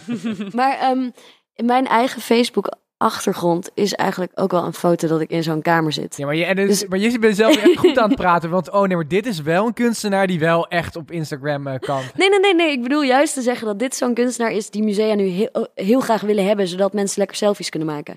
[0.60, 1.10] maar ehm,
[1.54, 2.72] in mijn eigen Facebook
[3.04, 6.18] achtergrond is eigenlijk ook wel een foto dat ik in zo'n kamer zit.
[6.18, 8.50] Ja, maar je, en dus, Dus- maar je bent zelf echt goed aan het praten,
[8.50, 11.80] want oh nee, maar dit is wel een kunstenaar die wel echt op Instagram eh,
[11.80, 12.02] kan.
[12.16, 12.72] Nee, nee, nee, nee.
[12.72, 16.00] Ik bedoel juist te zeggen dat dit zo'n kunstenaar is die musea nu heel, heel
[16.00, 18.16] graag willen hebben, zodat mensen lekker selfies kunnen maken.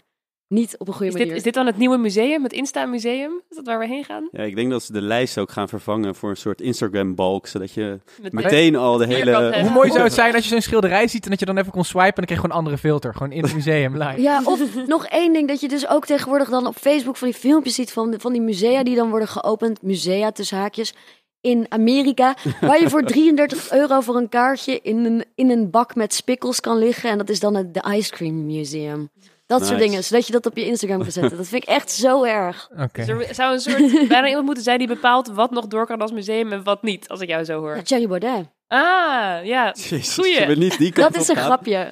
[0.49, 1.37] Niet op een goede Is dit, manier.
[1.37, 3.43] is dit dan het nieuwe museum, het Insta-museum?
[3.51, 4.29] Is dat waar we heen gaan?
[4.33, 7.47] Ja, ik denk dat ze de lijst ook gaan vervangen voor een soort Instagram-balk.
[7.47, 9.61] Zodat je Met meteen al de hele...
[9.61, 11.73] Hoe mooi zou het zijn als je zo'n schilderij ziet en dat je dan even
[11.73, 13.13] kon swipen en dan kreeg je gewoon een andere filter.
[13.15, 14.21] Gewoon in het museum live.
[14.21, 17.37] Ja, of nog één ding dat je dus ook tegenwoordig dan op Facebook van die
[17.37, 19.83] filmpjes ziet van, van die musea die dan worden geopend.
[19.83, 20.95] Musea tussen haakjes.
[21.41, 25.95] In Amerika, waar je voor 33 euro voor een kaartje in een, in een bak
[25.95, 27.11] met spikkels kan liggen.
[27.11, 29.11] En dat is dan het de Ice Cream Museum.
[29.47, 31.37] Dat soort dingen, zodat je dat op je Instagram kan zetten.
[31.37, 32.69] Dat vind ik echt zo erg.
[32.85, 33.05] Oké.
[33.05, 36.01] Dus er zou een soort bijna iemand moeten zijn die bepaalt wat nog door kan
[36.01, 37.77] als museum en wat niet, als ik jou zo hoor.
[37.77, 38.49] Ja, Thierry Baudet.
[38.69, 39.73] Ah, ja.
[39.75, 40.57] Jezus, Goeie.
[40.57, 41.45] niet die Dat is een gaan.
[41.45, 41.89] grapje.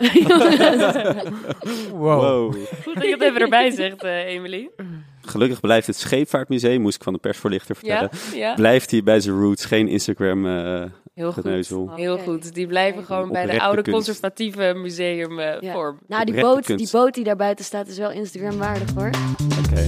[1.92, 2.20] Wow.
[2.20, 2.54] Wow.
[2.84, 4.70] Goed dat je het even erbij zegt, eh Emily.
[5.22, 8.10] Gelukkig blijft het Scheepvaartmuseum, moest ik van de persvoorlichter vertellen.
[8.34, 8.54] ja.
[8.54, 10.82] Blijft hij bij zijn roots, geen Instagram eh
[11.14, 11.90] Heel goed.
[11.96, 12.54] Heel goed.
[12.54, 14.06] Die blijven gewoon bij de oude kunst.
[14.06, 15.72] conservatieve museum eh, Ja.
[15.72, 15.98] vorm.
[16.06, 19.10] Nou, die boot, die boot die daar buiten staat is wel Instagram waardig hoor.
[19.66, 19.86] Oké.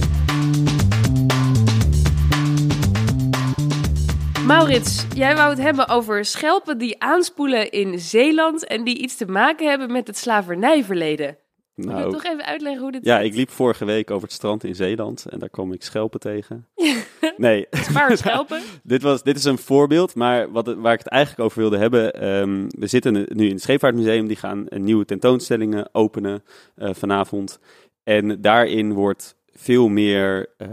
[4.45, 9.25] Maurits, jij wou het hebben over schelpen die aanspoelen in Zeeland en die iets te
[9.25, 11.37] maken hebben met het slavernijverleden.
[11.77, 14.35] Wil je Nou, toch even uitleggen hoe dit ja, ik liep vorige week over het
[14.35, 16.65] strand in Zeeland en daar kwam ik schelpen tegen.
[17.37, 17.67] Nee,
[18.13, 18.61] schelpen?
[18.83, 22.13] dit, was, dit is een voorbeeld, maar wat, waar ik het eigenlijk over wilde hebben.
[22.13, 26.43] ehm, we zitten nu in het Scheepvaartmuseum, die gaan een nieuwe tentoonstellingen openen
[26.75, 27.59] eh, vanavond.
[28.03, 30.69] En daarin wordt veel meer eh,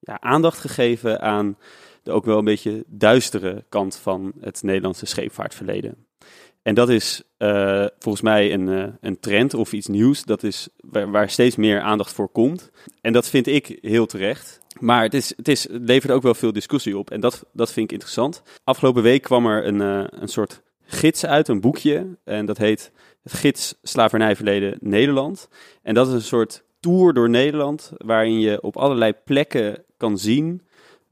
[0.00, 1.56] ja, aandacht gegeven aan
[2.02, 6.06] de ook wel een beetje duistere kant van het Nederlandse scheepvaartverleden.
[6.62, 10.24] En dat is eh, volgens mij een, eh, een trend of iets nieuws.
[10.24, 12.70] Dat is waar, steeds meer aandacht voor komt.
[13.00, 14.60] En dat vind ik heel terecht.
[14.78, 17.10] Maar het, is, het, is, levert ook wel veel discussie op.
[17.10, 18.42] En dat, dat vind ik interessant.
[18.64, 22.18] Afgelopen week kwam er een, eh, een soort gids uit, een boekje.
[22.24, 22.92] En dat heet
[23.22, 25.48] het Gids Slavernijverleden Nederland.
[25.82, 27.92] En dat is een soort tour door Nederland.
[27.96, 30.62] Waarin je op allerlei plekken kan zien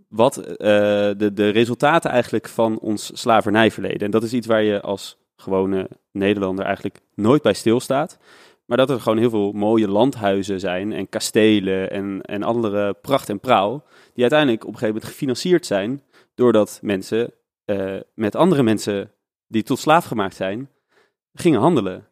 [0.09, 4.01] wat de, de resultaten eigenlijk van ons slavernijverleden.
[4.01, 8.19] En dat is iets waar je als gewone Nederlander eigenlijk nooit bij stilstaat.
[8.65, 13.29] Maar dat er gewoon heel veel mooie landhuizen zijn en kastelen en, en andere pracht
[13.29, 13.85] en praal.
[14.13, 16.03] Die uiteindelijk op een gegeven moment gefinancierd zijn
[16.35, 17.33] doordat mensen
[17.65, 19.13] eh, met andere mensen
[19.47, 20.71] die tot slaaf gemaakt zijn,
[21.35, 22.07] gingen handelen.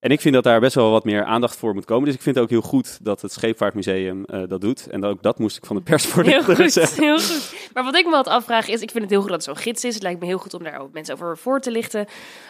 [0.00, 2.04] En ik vind dat daar best wel wat meer aandacht voor moet komen.
[2.04, 4.86] Dus ik vind het ook heel goed dat het Scheepvaartmuseum eh, dat doet.
[4.86, 7.54] En ook dat moest ik van de pers voor Heel goed, heel goed.
[7.72, 9.64] Maar wat ik me altijd afvraag is, ik vind het heel goed dat het zo'n
[9.64, 9.94] gids is.
[9.94, 12.06] Het lijkt me heel goed om daar ook mensen over voor te lichten.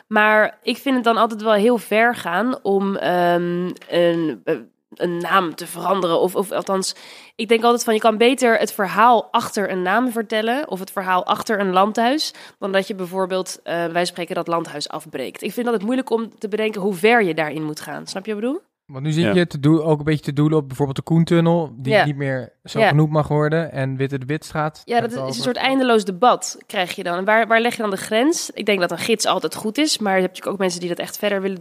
[0.07, 4.57] Maar ik vind het dan altijd wel heel ver gaan om ehm, een, eh,
[4.95, 6.21] een naam te veranderen.
[6.21, 6.95] Of, of althans,
[7.37, 10.69] ik denk altijd van je kan beter het verhaal achter een naam vertellen.
[10.69, 12.33] Of het verhaal achter een landhuis.
[12.59, 15.43] Dan dat je bijvoorbeeld, eh, wij spreken dat landhuis afbreekt.
[15.43, 18.07] Ik vind dat het moeilijk om te bedenken hoe ver je daarin moet gaan.
[18.07, 18.67] Snap je wat ik bedoel?
[18.87, 19.33] Want nu zit Ja.
[19.35, 22.05] je te doen, ook een beetje te doelen op bijvoorbeeld de Koentunnel, die Ja.
[22.05, 22.89] niet meer zo Ja.
[22.89, 23.73] genoemd mag worden.
[23.73, 24.83] En Witte de Witstraat.
[24.85, 27.17] Ja, dat is, een soort eindeloos debat krijg je dan.
[27.17, 28.51] En waar, waar leg je dan de grens?
[28.51, 30.89] Ik denk dat een gids altijd goed is, maar je hebt natuurlijk ook mensen die
[30.89, 31.61] dat echt verder willen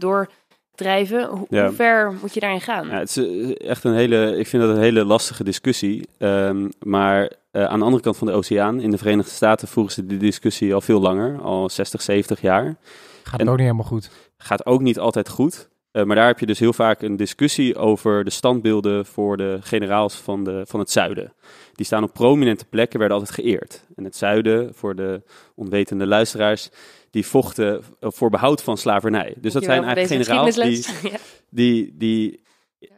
[0.78, 1.26] doordrijven.
[1.30, 1.66] Hoe, Ja.
[1.66, 2.88] hoe ver moet je daarin gaan?
[2.88, 6.08] Ja, het is eh, echt een hele, ik vind dat een hele lastige discussie.
[6.18, 9.94] Ehm, maar eh, aan de andere kant van de oceaan, in de Verenigde Staten, voeren
[9.94, 12.76] ze die discussie al veel langer, al 60, 70 jaar.
[13.24, 14.10] Gaat En- ook niet helemaal goed.
[14.38, 15.70] Gaat ook niet altijd goed.
[15.92, 19.58] Eh, maar daar heb je dus heel vaak een discussie over de standbeelden voor de
[19.62, 21.34] generaals van, de, van het zuiden.
[21.76, 23.84] Die staan op prominente plekken, werden altijd geëerd.
[23.96, 25.22] En het zuiden, voor de
[25.56, 26.70] onwetende luisteraars,
[27.12, 29.34] die vochten voor behoud van slavernij.
[29.38, 30.86] Dus dat zijn eigenlijk generaals die,
[31.50, 32.46] die, die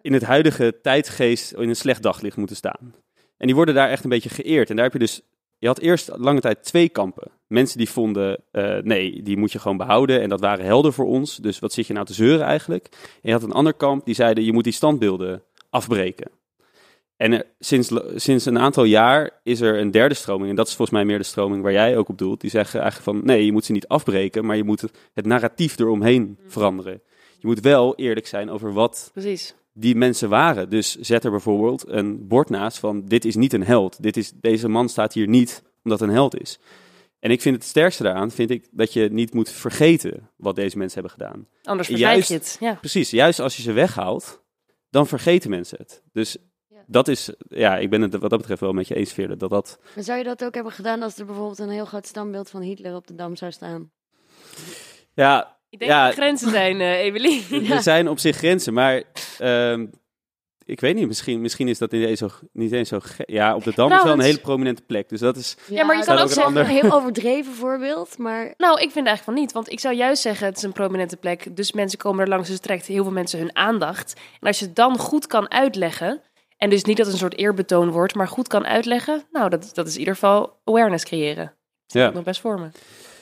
[0.02, 2.96] in het huidige tijdgeest in een slecht daglicht moeten staan.
[3.38, 4.70] En die worden daar echt een beetje geëerd.
[4.70, 5.22] En daar heb je dus,
[5.58, 7.32] je had eerst lange tijd twee kampen.
[7.48, 11.06] Mensen die vonden, eh, nee, die moet je gewoon behouden en dat waren helden voor
[11.06, 11.36] ons.
[11.36, 12.88] Dus wat zit je nou te zeuren eigenlijk?
[12.92, 16.32] En je had een ander kamp die zeiden, je moet die standbeelden afbreken.
[17.20, 20.74] En er- sinds, sinds een aantal jaar is er een derde stroming, en dat is
[20.76, 22.42] volgens mij meer de stroming waar jij ook op doelt.
[22.42, 25.26] Die zeggen eigenlijk van, nee, je moet ze niet afbreken, maar je moet het, het
[25.26, 27.02] narratief eromheen veranderen.
[27.38, 29.56] Je moet wel eerlijk zijn over wat Precies.
[29.74, 30.70] die mensen waren.
[30.70, 34.04] Dus zet er bijvoorbeeld een bord naast van dit is niet een held.
[34.04, 36.60] Dit is, deze man staat hier niet omdat een held is.
[37.20, 40.78] En ik vind het sterkste daaraan, vind ik dat je niet moet vergeten wat deze
[40.78, 41.48] mensen hebben gedaan.
[41.64, 42.58] Anders Juist- je het.
[42.60, 42.74] Ja.
[42.74, 44.44] Precies, juist als je ze weghaalt,
[44.90, 46.04] dan vergeten mensen het.
[46.14, 46.38] Dus.
[46.92, 49.50] Dat is, ja, ik ben het wat dat betreft wel met je eens, Veerle, dat
[49.50, 49.80] dat...
[49.96, 52.62] Maar zou je dat ook hebben gedaan als er bijvoorbeeld een heel groot standbeeld van
[52.62, 53.92] Hitler op de Dam zou staan?
[55.14, 56.06] Ja, Ik denk Ja.
[56.08, 57.44] dat er grenzen zijn, eh Evelien.
[57.72, 59.04] er zijn op zich grenzen, maar
[59.38, 59.86] ehm,
[60.66, 63.64] ik weet niet, misschien, misschien is dat niet eens zo, niet eens zo Ja, op
[63.64, 65.58] de Dam is wel een hele prominente plek, dus dat is...
[65.70, 69.24] Ja, maar je kan ook een zeggen- heel overdreven voorbeeld, maar Nou, ik vind eigenlijk
[69.24, 69.52] van niet.
[69.52, 71.56] Want ik zou juist zeggen, het is een prominente plek.
[71.56, 74.14] Dus mensen komen er langs, dus het trekt heel veel mensen hun aandacht.
[74.40, 76.22] En als je het dan goed kan uitleggen...
[76.60, 79.24] En dus niet dat het een soort eerbetoon wordt, maar goed kan uitleggen...
[79.32, 81.54] Nou, dat, dat is in ieder geval awareness creëren.
[81.88, 82.10] Dat Ja.
[82.10, 82.68] nog best voor me.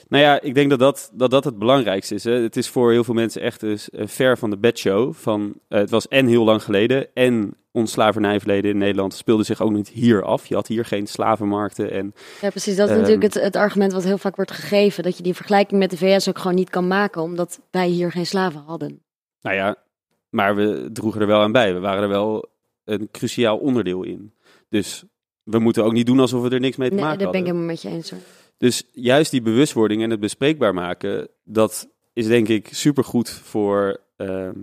[0.08, 2.24] Nou ja, ik denk dat dat, dat, dat het belangrijkste is.
[2.24, 2.32] Hè.
[2.32, 5.14] Het is voor heel veel mensen echt dus een ver van de bedshow.
[5.14, 9.60] Van, eh, het was en heel lang geleden en ons slavernijverleden in Nederland speelde zich
[9.62, 10.46] ook niet hier af.
[10.46, 12.76] Je had hier geen slavenmarkten en ja, precies.
[12.76, 13.00] Dat is Ehm.
[13.02, 15.02] natuurlijk het, het argument wat heel vaak wordt gegeven.
[15.02, 18.12] Dat je die vergelijking met de VS ook gewoon niet kan maken, omdat wij hier
[18.12, 19.02] geen slaven hadden.
[19.40, 19.76] nou ja,
[20.30, 21.74] maar we droegen er wel aan bij.
[21.74, 22.48] We waren er wel
[22.88, 24.32] een cruciaal onderdeel in.
[24.68, 25.04] Dus
[25.42, 27.40] we moeten ook niet doen alsof we er niks mee te Nee, maken daar ben
[27.40, 28.20] ik helemaal met je eens hoor.
[28.56, 34.54] Dus juist die bewustwording en het bespreekbaar maken, dat is denk ik supergoed voor, ehm,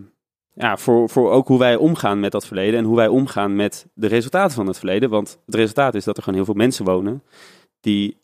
[0.53, 3.87] ja, voor, voor ook hoe wij omgaan met dat verleden en hoe wij omgaan met
[3.93, 5.09] de resultaten van het verleden.
[5.09, 7.23] Want het resultaat is dat er gewoon heel veel mensen wonen
[7.79, 8.17] die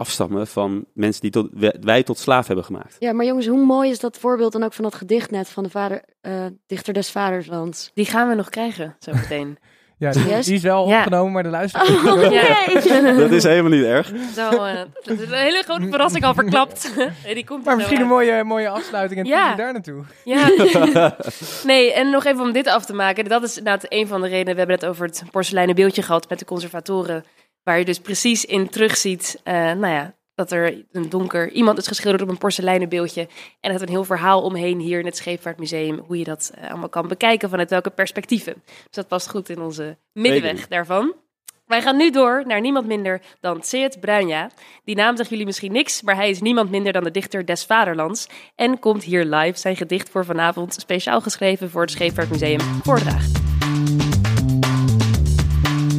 [0.00, 1.48] afstammen van mensen die tot,
[1.80, 2.96] wij tot slaaf hebben gemaakt.
[2.98, 5.62] Ja, maar jongens, hoe mooi is dat voorbeeld dan ook van dat gedicht net van
[5.62, 6.32] de vader, eh,
[6.66, 7.90] dichter des vaderslands?
[7.94, 9.58] Die gaan we nog krijgen, zo meteen.
[9.96, 10.46] Ja, die, Yes?
[10.46, 10.96] die is wel Ja.
[10.98, 11.86] opgenomen, maar de luisteraar...
[11.88, 13.18] Oh!
[13.18, 14.12] Dat is helemaal niet erg.
[14.34, 14.74] Zo, eh,
[15.04, 16.92] dat is een hele grote verrassing al verklapt.
[17.24, 19.54] Nee, die komt Maar misschien een mooie, mooie afsluiting en ja.
[19.54, 20.02] daar naartoe.
[20.24, 20.48] Ja.
[21.64, 23.24] nee, en nog even om dit af te maken.
[23.24, 24.52] Dat is inderdaad een van de redenen.
[24.52, 27.24] We hebben het over het porseleinen beeldje gehad met de conservatoren.
[27.62, 31.86] Waar je dus precies in terugziet, eh nou ja, dat er een donker iemand is
[31.86, 33.28] geschilderd op een porseleinen beeldje.
[33.60, 35.98] En het een heel verhaal omheen hier in het Scheepvaartmuseum.
[36.06, 38.54] Hoe je dat eh, allemaal kan bekijken vanuit welke perspectieven.
[38.64, 41.14] Dus dat past goed in onze middenweg daarvan.
[41.66, 44.50] Wij gaan nu door naar niemand minder dan Seet Bruinja.
[44.84, 47.64] Die naam zegt jullie misschien niks, maar hij is niemand minder dan de dichter des
[47.64, 48.28] Vaderlands.
[48.54, 53.49] En komt hier live zijn gedicht voor vanavond, speciaal geschreven voor het Scheepvaartmuseum, voordragen.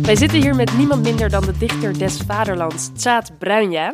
[0.01, 3.93] Wij zitten hier met niemand minder dan de dichter des Vaderlands, Tsaat Bruinja.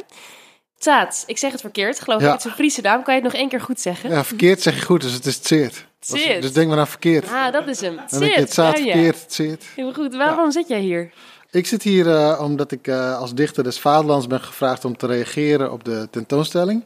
[0.77, 2.25] Tsaat, ik zeg het verkeerd, geloof ik.
[2.25, 2.31] Ja.
[2.31, 4.09] Het is een Friese naam, kan je het nog één keer goed zeggen?
[4.09, 5.85] Ja, verkeerd zeg je goed, dus het is tseert.
[5.99, 6.41] Tseert.
[6.41, 7.29] Dus denk maar aan verkeerd.
[7.31, 7.99] Ah, dat is hem.
[8.07, 8.73] Tseert Bruinja.
[8.93, 9.63] verkeerd, tseert.
[9.75, 11.11] Heel goed, waarom zit jij hier?
[11.51, 15.07] Ik zit hier eh, omdat ik eh, als dichter des Vaderlands ben gevraagd om te
[15.07, 16.83] reageren op de tentoonstelling.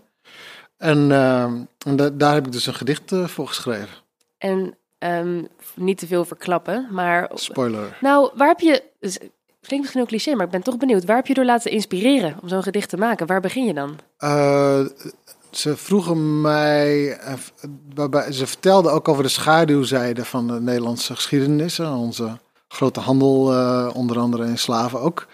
[0.77, 1.43] En, eh,
[1.85, 3.89] en da- daar heb ik dus een gedicht voor geschreven.
[4.37, 5.43] En ehm,
[5.75, 7.29] niet te veel verklappen, maar...
[7.33, 7.97] Spoiler.
[8.01, 8.83] Nou, waar heb je...
[8.99, 9.17] dus,
[9.61, 11.05] Klinkt misschien ook cliché, maar ik ben toch benieuwd.
[11.05, 13.27] Waar heb je door laten inspireren om zo'n gedicht te maken?
[13.27, 13.99] Waar begin je dan?
[14.17, 14.85] Eh,
[15.51, 17.33] ze vroegen mij, eh,
[17.93, 21.79] waarbij, ze vertelden ook over de schaduwzijde van de Nederlandse geschiedenis.
[21.79, 22.37] en Onze
[22.67, 25.27] grote handel, eh, onder andere in slaven ook.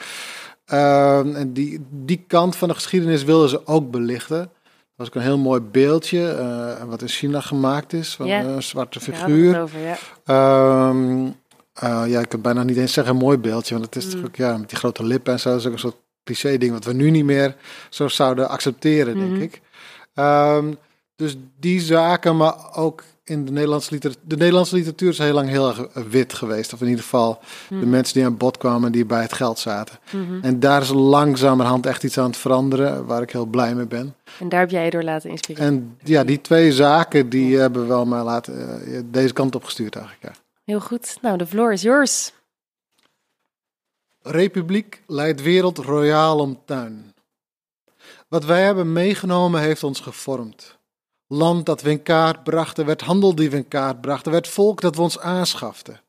[0.65, 4.51] Eh, en die, die kant van de geschiedenis wilden ze ook belichten.
[4.97, 8.41] Was ook een heel mooi beeldje, eh, wat in China gemaakt is, van Ja.
[8.43, 9.53] een zwarte figuur.
[9.53, 9.97] het over, ja.
[10.25, 11.25] Ehm,
[11.73, 14.09] eh, ja, ik kan bijna niet eens zeggen een mooi beeldje, want het is Mm.
[14.09, 16.71] natuurlijk ja, met die grote lippen en zo, dat is ook een soort cliché ding
[16.71, 17.55] wat we nu niet meer
[17.89, 19.41] zo zouden accepteren, denk Mhm.
[19.41, 19.61] ik.
[20.13, 20.73] Ehm,
[21.15, 24.21] dus die zaken, maar ook in de Nederlandse literatuur.
[24.27, 27.75] De Nederlandse literatuur is heel lang heel erg wit geweest, of in ieder geval de
[27.75, 27.89] Mhm.
[27.89, 29.99] mensen die aan bod kwamen die bij het geld zaten.
[30.11, 30.39] Mhm.
[30.41, 34.15] En daar is langzamerhand echt iets aan het veranderen, waar ik heel blij mee ben.
[34.39, 35.67] En daar heb jij je door laten inspireren.
[35.67, 39.95] En ja, die twee zaken die hebben wel mij laten, eh, deze kant op gestuurd
[39.95, 40.23] eigenlijk.
[40.25, 40.41] Ja.
[40.63, 41.17] Heel goed.
[41.21, 42.31] Nou, de floor is yours.
[44.21, 47.13] Republiek leidt wereld royaal om tuin.
[48.27, 50.76] Wat wij hebben meegenomen heeft ons gevormd.
[51.27, 54.81] Land dat we in kaart brachten, werd handel die we in kaart brachten, werd volk
[54.81, 56.01] dat we ons aanschaften.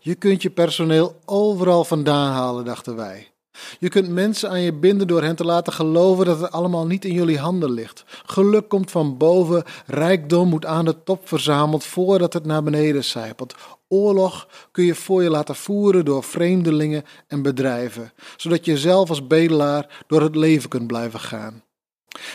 [0.00, 3.30] Je kunt je personeel overal vandaan halen, dachten wij.
[3.78, 7.04] Je kunt mensen aan je binden door hen te laten geloven dat het allemaal niet
[7.04, 8.04] in jullie handen ligt.
[8.26, 13.54] Geluk komt van boven, rijkdom moet aan de top verzameld voordat het naar beneden zijpelt.
[13.88, 19.26] Oorlog kun je voor je laten voeren door vreemdelingen en bedrijven, zodat je zelf als
[19.26, 21.62] bedelaar door het leven kunt blijven gaan.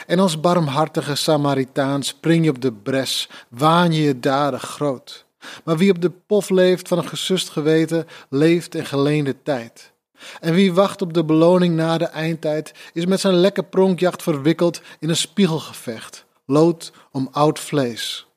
[0.08, 5.26] En als barmhartige Samaritaan spring je op de bres, waan je je daden groot.
[5.64, 9.94] Maar wie op de pof leeft van een gesust geweten, leeft in geleende tijd.
[10.40, 14.82] En wie wacht op de beloning na de eindtijd, is met zijn lekke pronkjacht verwikkeld
[15.00, 18.28] in een spiegelgevecht, lood om oud vlees.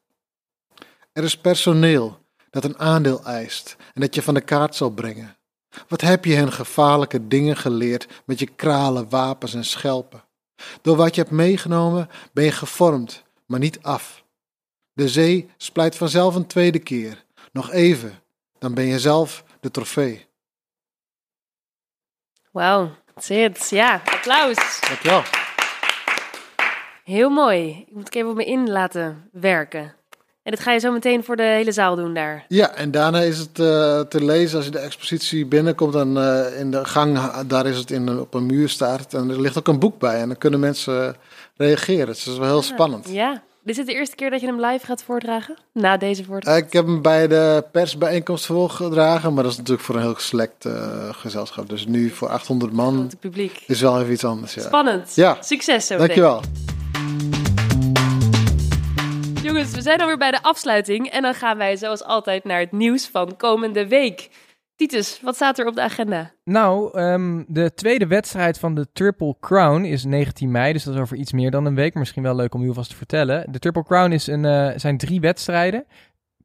[1.12, 2.18] Er is personeel
[2.50, 5.36] dat een aandeel eist en dat je van de kaart zal brengen.
[5.88, 10.22] Wat heb je hen gevaarlijke dingen geleerd met je kralen, wapens en schelpen?
[10.82, 14.24] Door wat je hebt meegenomen ben je gevormd, maar niet af.
[14.92, 17.24] De zee splijt vanzelf een tweede keer.
[17.52, 18.22] Nog even,
[18.58, 20.26] dan ben je zelf de trofee.
[22.50, 23.70] Wauw, that's it.
[23.70, 24.80] Ja, applaus.
[24.80, 25.22] Dankjewel.
[27.04, 27.84] Heel mooi.
[27.88, 29.97] Ik moet ik even op me in laten werken.
[30.48, 32.44] En dit ga je zo meteen voor de hele zaal doen daar.
[32.48, 35.92] Ja, en daarna is het eh, te lezen als je de expositie binnenkomt.
[35.92, 39.14] Dan eh, in de gang, daar is het in, op een muur staat.
[39.14, 40.20] En er ligt ook een boek bij.
[40.20, 41.16] En dan kunnen mensen
[41.56, 42.06] reageren.
[42.06, 43.08] Dus dat is wel heel spannend.
[43.10, 43.42] Ja.
[43.64, 45.56] Is het de eerste keer dat je hem live gaat voordragen?
[45.72, 46.56] Na deze Eh, voordracht?
[46.58, 49.34] ik heb hem bij de persbijeenkomst voorgedragen.
[49.34, 50.72] Maar dat is natuurlijk voor een heel select eh,
[51.10, 51.68] gezelschap.
[51.68, 53.62] Dus nu voor 800 man Het publiek.
[53.66, 54.54] is wel even iets anders.
[54.54, 54.62] Ja.
[54.62, 55.14] Spannend.
[55.14, 55.36] Ja.
[55.40, 56.06] Succes zo meteen.
[56.16, 56.42] Dankjewel.
[59.58, 61.06] Jongens, we zijn alweer bij de afsluiting.
[61.06, 64.30] En dan gaan wij zoals altijd naar het nieuws van komende week.
[64.76, 66.32] Titus, wat staat er op de agenda?
[66.44, 71.00] Nou, ehm, de tweede wedstrijd van de Triple Crown is 19 mei, dus dat is
[71.00, 71.94] over iets meer dan een week.
[71.94, 73.52] Misschien wel leuk om u alvast te vertellen.
[73.52, 75.86] De Triple Crown is een, eh, zijn drie wedstrijden.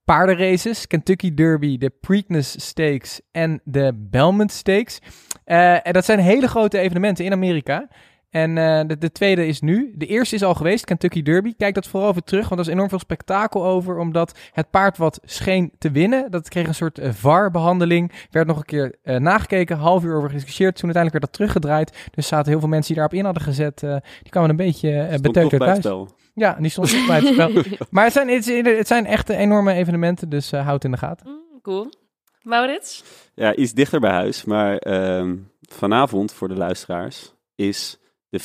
[0.05, 4.99] Paardenraces, Kentucky Derby, de Preakness Stakes en de Belmont Stakes.
[5.45, 7.88] Eh, en dat zijn hele grote evenementen in Amerika.
[8.34, 9.93] En eh, de, de tweede is nu.
[9.95, 11.53] De eerste is al geweest, Kentucky Derby.
[11.57, 13.97] Kijk dat vooral even terug, want er is enorm veel spektakel over.
[13.97, 18.11] Omdat het paard wat scheen te winnen, dat kreeg een soort eh, VAR-behandeling.
[18.31, 20.75] Werd nog een keer eh, nagekeken, half uur over gediscussieerd.
[20.75, 22.09] Toen uiteindelijk werd dat teruggedraaid.
[22.11, 23.84] Dus zaten heel veel mensen die daarop in hadden gezet.
[23.84, 25.95] eh, die kwamen een beetje uh, beteuterd toch bij het thuis.
[26.07, 26.17] spel.
[26.34, 27.51] Ja, die stond toch bij het spel.
[27.89, 28.27] Maar het zijn,
[28.77, 31.27] het, zijn echt enorme evenementen, dus eh, houd in de gaten.
[31.27, 31.89] Mm, cool.
[32.41, 33.03] Maurits?
[33.34, 34.43] Ja, iets dichter bij huis.
[34.43, 37.99] Maar ehm, vanavond, voor de luisteraars, is
[38.34, 38.41] de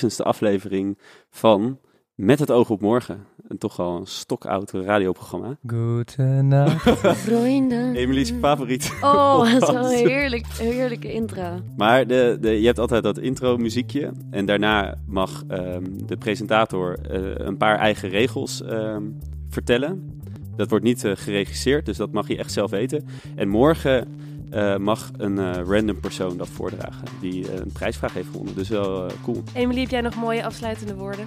[0.00, 0.98] 15.000ste aflevering
[1.30, 1.78] van
[2.14, 3.26] Met het oog op morgen.
[3.48, 5.56] Een toch al een stokoud radioprogramma.
[5.66, 6.98] Goedenacht.
[7.28, 7.94] Vrienden.
[7.94, 8.92] Emilie's favoriet.
[9.00, 11.60] Oh, dat is wel een heerlijk, heerlijke intro.
[11.76, 14.12] Maar de, de, je hebt altijd dat intro muziekje.
[14.30, 19.02] En daarna mag ehm, de presentator eh, een paar eigen regels ehm,
[19.48, 20.20] vertellen.
[20.56, 23.04] Dat wordt niet eh, geregisseerd, dus dat mag je echt zelf weten.
[23.34, 24.08] En morgen
[24.54, 27.04] eh, mag een eh, random persoon dat voordragen.
[27.20, 28.54] Die eh, een prijsvraag heeft gewonnen.
[28.54, 29.42] Dus wel cool.
[29.52, 31.26] Emily, heb jij nog mooie afsluitende woorden?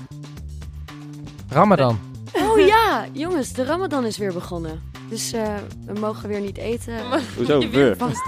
[1.50, 2.00] Ramadan.
[2.34, 4.82] Oh ja, jongens, de Ramadan is weer begonnen.
[5.10, 5.56] Dus eh,
[5.86, 6.94] we mogen weer niet eten.
[7.36, 7.60] Hoezo?
[7.70, 7.94] We?
[7.98, 8.26] vast.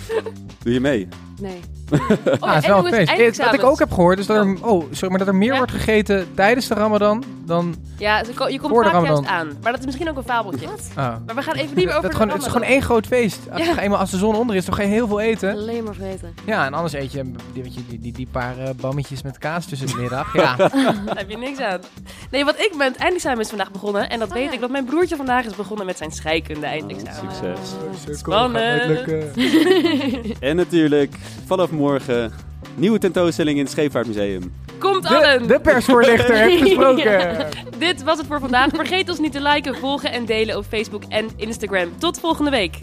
[0.62, 1.08] Doe je mee?
[1.40, 1.60] Nee.
[2.26, 3.38] Oh, Ah, het is wel een feest.
[3.38, 5.50] Eh, Wat ik ook heb gehoord is dat er, oh, sorry, maar dat er meer
[5.50, 5.56] Ja?
[5.56, 7.74] wordt gegeten tijdens de Ramadan dan.
[7.98, 9.46] Ja, je komt Voor de vaak juist aan.
[9.62, 10.66] Maar dat is misschien ook een fabeltje.
[10.94, 11.14] Ah.
[11.26, 13.06] Maar we gaan even niet meer over Dat de gewoon, het is gewoon één groot
[13.06, 13.38] feest.
[13.52, 13.78] Als, Ja.
[13.78, 15.52] eenmaal als de zon onder is, dan ga je heel veel eten.
[15.52, 16.34] Alleen maar vreten.
[16.44, 17.22] Ja, en anders eet je
[17.52, 20.32] die, weet je, die, die, die paar eh, bammetjes met kaas tussen de middag.
[20.34, 20.56] Ja.
[21.06, 21.80] Daar heb je niks aan.
[22.30, 24.08] Nee, wat ik ben, het eindexamen is vandaag begonnen.
[24.10, 24.52] En dat weet ja.
[24.52, 27.32] ik, dat mijn broertje vandaag is begonnen met zijn scheikunde eindexamen.
[27.34, 28.18] Succes.
[28.18, 29.04] Spannend.
[30.40, 31.14] En natuurlijk,
[31.46, 32.32] vanaf morgen,
[32.74, 34.52] nieuwe tentoonstelling in het Scheepvaartmuseum.
[34.78, 35.46] Komt De, allen!
[35.48, 37.46] de persvoorlichter heeft gesproken.
[37.78, 38.68] Dit was het voor vandaag.
[38.74, 41.98] Vergeet ons niet te liken, volgen en delen op Facebook en Instagram.
[41.98, 42.78] Tot volgende week.